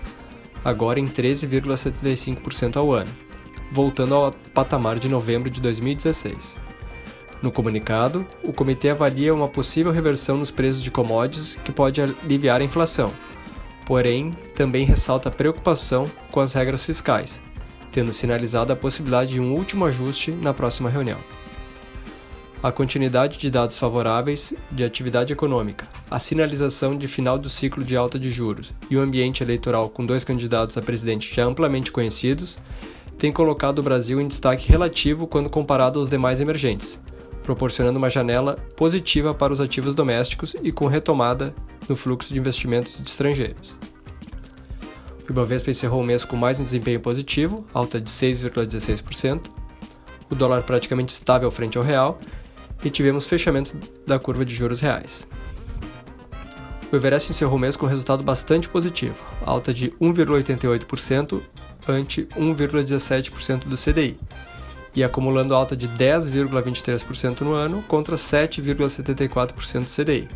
agora 0.64 0.99
em 0.99 1.07
13,75% 1.07 2.77
ao 2.77 2.90
ano, 2.93 3.11
voltando 3.71 4.14
ao 4.14 4.33
patamar 4.55 4.99
de 4.99 5.11
novembro 5.11 5.51
de 5.51 5.61
2016. 5.61 6.57
No 7.43 7.53
comunicado, 7.53 8.27
o 8.43 8.53
comitê 8.53 8.88
avalia 8.88 9.33
uma 9.33 9.47
possível 9.47 9.93
reversão 9.93 10.38
nos 10.38 10.51
preços 10.51 10.83
de 10.83 10.90
commodities 10.90 11.57
que 11.64 11.71
pode 11.71 12.01
aliviar 12.01 12.61
a 12.62 12.64
inflação, 12.64 13.12
porém 13.90 14.31
também 14.55 14.85
ressalta 14.85 15.29
a 15.29 15.33
preocupação 15.33 16.09
com 16.31 16.38
as 16.38 16.53
regras 16.53 16.85
fiscais, 16.85 17.40
tendo 17.90 18.12
sinalizado 18.12 18.72
a 18.72 18.76
possibilidade 18.76 19.33
de 19.33 19.40
um 19.40 19.53
último 19.53 19.85
ajuste 19.85 20.31
na 20.31 20.55
próxima 20.55 20.88
reunião. 20.88 21.18
A 22.62 22.70
continuidade 22.70 23.37
de 23.37 23.50
dados 23.50 23.76
favoráveis 23.76 24.55
de 24.70 24.85
atividade 24.85 25.33
econômica, 25.33 25.88
a 26.09 26.20
sinalização 26.20 26.96
de 26.96 27.09
final 27.09 27.37
do 27.37 27.48
ciclo 27.48 27.83
de 27.83 27.96
alta 27.96 28.16
de 28.16 28.31
juros 28.31 28.72
e 28.88 28.96
o 28.96 29.03
ambiente 29.03 29.42
eleitoral 29.42 29.88
com 29.88 30.07
dois 30.07 30.22
candidatos 30.22 30.79
a 30.79 30.83
presidente 30.83 31.35
já 31.35 31.44
amplamente 31.44 31.90
conhecidos 31.90 32.61
tem 33.18 33.33
colocado 33.33 33.81
o 33.81 33.83
Brasil 33.83 34.20
em 34.20 34.29
destaque 34.29 34.70
relativo 34.70 35.26
quando 35.26 35.50
comparado 35.50 35.98
aos 35.98 36.09
demais 36.09 36.40
emergentes, 36.40 36.96
proporcionando 37.42 37.98
uma 37.98 38.09
janela 38.09 38.57
positiva 38.76 39.35
para 39.35 39.53
os 39.53 39.61
ativos 39.61 39.94
domésticos 39.94 40.55
e 40.62 40.70
com 40.70 40.87
retomada 40.87 41.55
no 41.88 41.96
fluxo 41.96 42.33
de 42.33 42.38
investimentos 42.38 43.00
de 43.00 43.09
estrangeiros. 43.09 43.76
O 45.29 45.33
Ibovespa 45.33 45.70
encerrou 45.70 46.00
o 46.00 46.05
mês 46.05 46.24
com 46.24 46.37
mais 46.37 46.59
um 46.59 46.62
desempenho 46.62 47.00
positivo, 47.00 47.64
alta 47.72 48.00
de 48.00 48.11
6,16%, 48.11 49.42
o 50.29 50.35
dólar 50.35 50.62
praticamente 50.62 51.12
estável 51.12 51.50
frente 51.50 51.79
ao 51.79 51.85
real 51.85 52.18
e 52.85 52.90
tivemos 52.90 53.26
fechamento 53.26 53.76
da 54.07 54.18
curva 54.18 54.44
de 54.44 54.55
juros 54.55 54.81
reais. 54.81 55.26
O 56.92 56.96
Everest 56.96 57.31
encerrou 57.31 57.57
o 57.57 57.59
mês 57.59 57.76
com 57.76 57.87
um 57.87 57.88
resultado 57.88 58.22
bastante 58.22 58.68
positivo, 58.68 59.24
alta 59.46 59.72
de 59.72 59.90
1,88% 59.92 61.40
ante 61.88 62.24
1,17% 62.37 63.64
do 63.64 63.76
CDI, 63.76 64.18
e 64.94 65.05
acumulando 65.05 65.55
alta 65.55 65.76
de 65.76 65.88
10,23% 65.88 67.40
no 67.42 67.53
ano 67.53 67.83
contra 67.83 68.16
7,74% 68.16 69.85
do 69.85 70.05
CDI, 70.05 70.29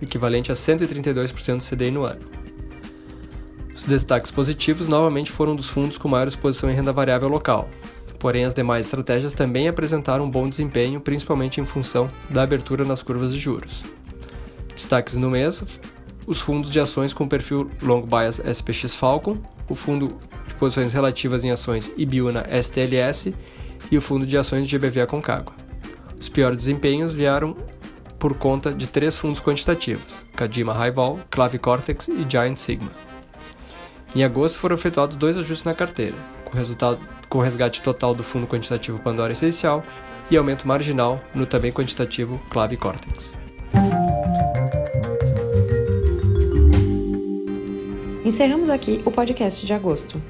equivalente 0.00 0.50
a 0.50 0.54
132% 0.54 1.56
do 1.56 1.76
CDI 1.76 1.90
no 1.90 2.04
ano. 2.04 2.20
Os 3.74 3.84
destaques 3.84 4.30
positivos 4.30 4.88
novamente 4.88 5.30
foram 5.30 5.56
dos 5.56 5.68
fundos 5.68 5.98
com 5.98 6.08
maior 6.08 6.28
exposição 6.28 6.70
em 6.70 6.74
renda 6.74 6.92
variável 6.92 7.28
local, 7.28 7.68
porém 8.18 8.44
as 8.44 8.54
demais 8.54 8.86
estratégias 8.86 9.34
também 9.34 9.66
apresentaram 9.66 10.24
um 10.24 10.30
bom 10.30 10.46
desempenho, 10.46 11.00
principalmente 11.00 11.60
em 11.60 11.66
função 11.66 12.08
da 12.30 12.42
abertura 12.42 12.84
nas 12.84 13.02
curvas 13.02 13.32
de 13.32 13.40
juros. 13.40 13.84
Destaques 14.74 15.16
no 15.16 15.28
mês: 15.28 15.80
os 16.26 16.40
fundos 16.40 16.70
de 16.70 16.78
ações 16.78 17.12
com 17.12 17.26
perfil 17.26 17.68
Long 17.82 18.02
Bias 18.02 18.40
SPX 18.44 18.94
Falcon, 18.94 19.38
o 19.68 19.74
fundo 19.74 20.08
de 20.46 20.54
posições 20.54 20.92
relativas 20.92 21.44
em 21.44 21.50
ações 21.50 21.90
Ibiúna 21.96 22.44
STLS 22.62 23.34
e 23.92 23.98
o 23.98 24.00
fundo 24.00 24.26
de 24.26 24.38
ações 24.38 24.66
de 24.66 24.78
GBVA 24.78 25.06
Concagua. 25.06 25.52
Os 26.18 26.26
piores 26.28 26.56
desempenhos 26.56 27.12
vieram 27.12 27.54
por 28.18 28.34
conta 28.34 28.72
de 28.72 28.86
três 28.86 29.18
fundos 29.18 29.40
quantitativos, 29.40 30.14
Kadima 30.34 30.72
Highval, 30.72 31.20
Clave 31.30 31.58
Cortex 31.58 32.08
e 32.08 32.24
Giant 32.26 32.56
Sigma. 32.56 32.90
Em 34.16 34.24
agosto 34.24 34.58
foram 34.58 34.74
efetuados 34.74 35.16
dois 35.16 35.36
ajustes 35.36 35.64
na 35.64 35.74
carteira, 35.74 36.16
com 36.44 36.56
resultado 36.56 36.98
com 37.28 37.40
resgate 37.40 37.82
total 37.82 38.14
do 38.14 38.22
fundo 38.22 38.46
quantitativo 38.46 38.98
Pandora 38.98 39.32
Essencial 39.32 39.82
e 40.30 40.36
aumento 40.36 40.66
marginal 40.66 41.20
no 41.34 41.44
também 41.44 41.72
quantitativo 41.72 42.40
Clave 42.48 42.78
Cortex. 42.78 43.36
Encerramos 48.24 48.70
aqui 48.70 49.02
o 49.04 49.10
podcast 49.10 49.66
de 49.66 49.74
agosto. 49.74 50.22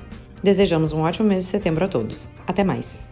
Desejamos 0.43 0.93
um 0.93 1.03
ótimo 1.03 1.29
mês 1.29 1.45
de 1.45 1.51
setembro 1.51 1.85
a 1.85 1.89
todos. 1.89 2.29
Até 2.47 2.65
mais! 2.65 3.12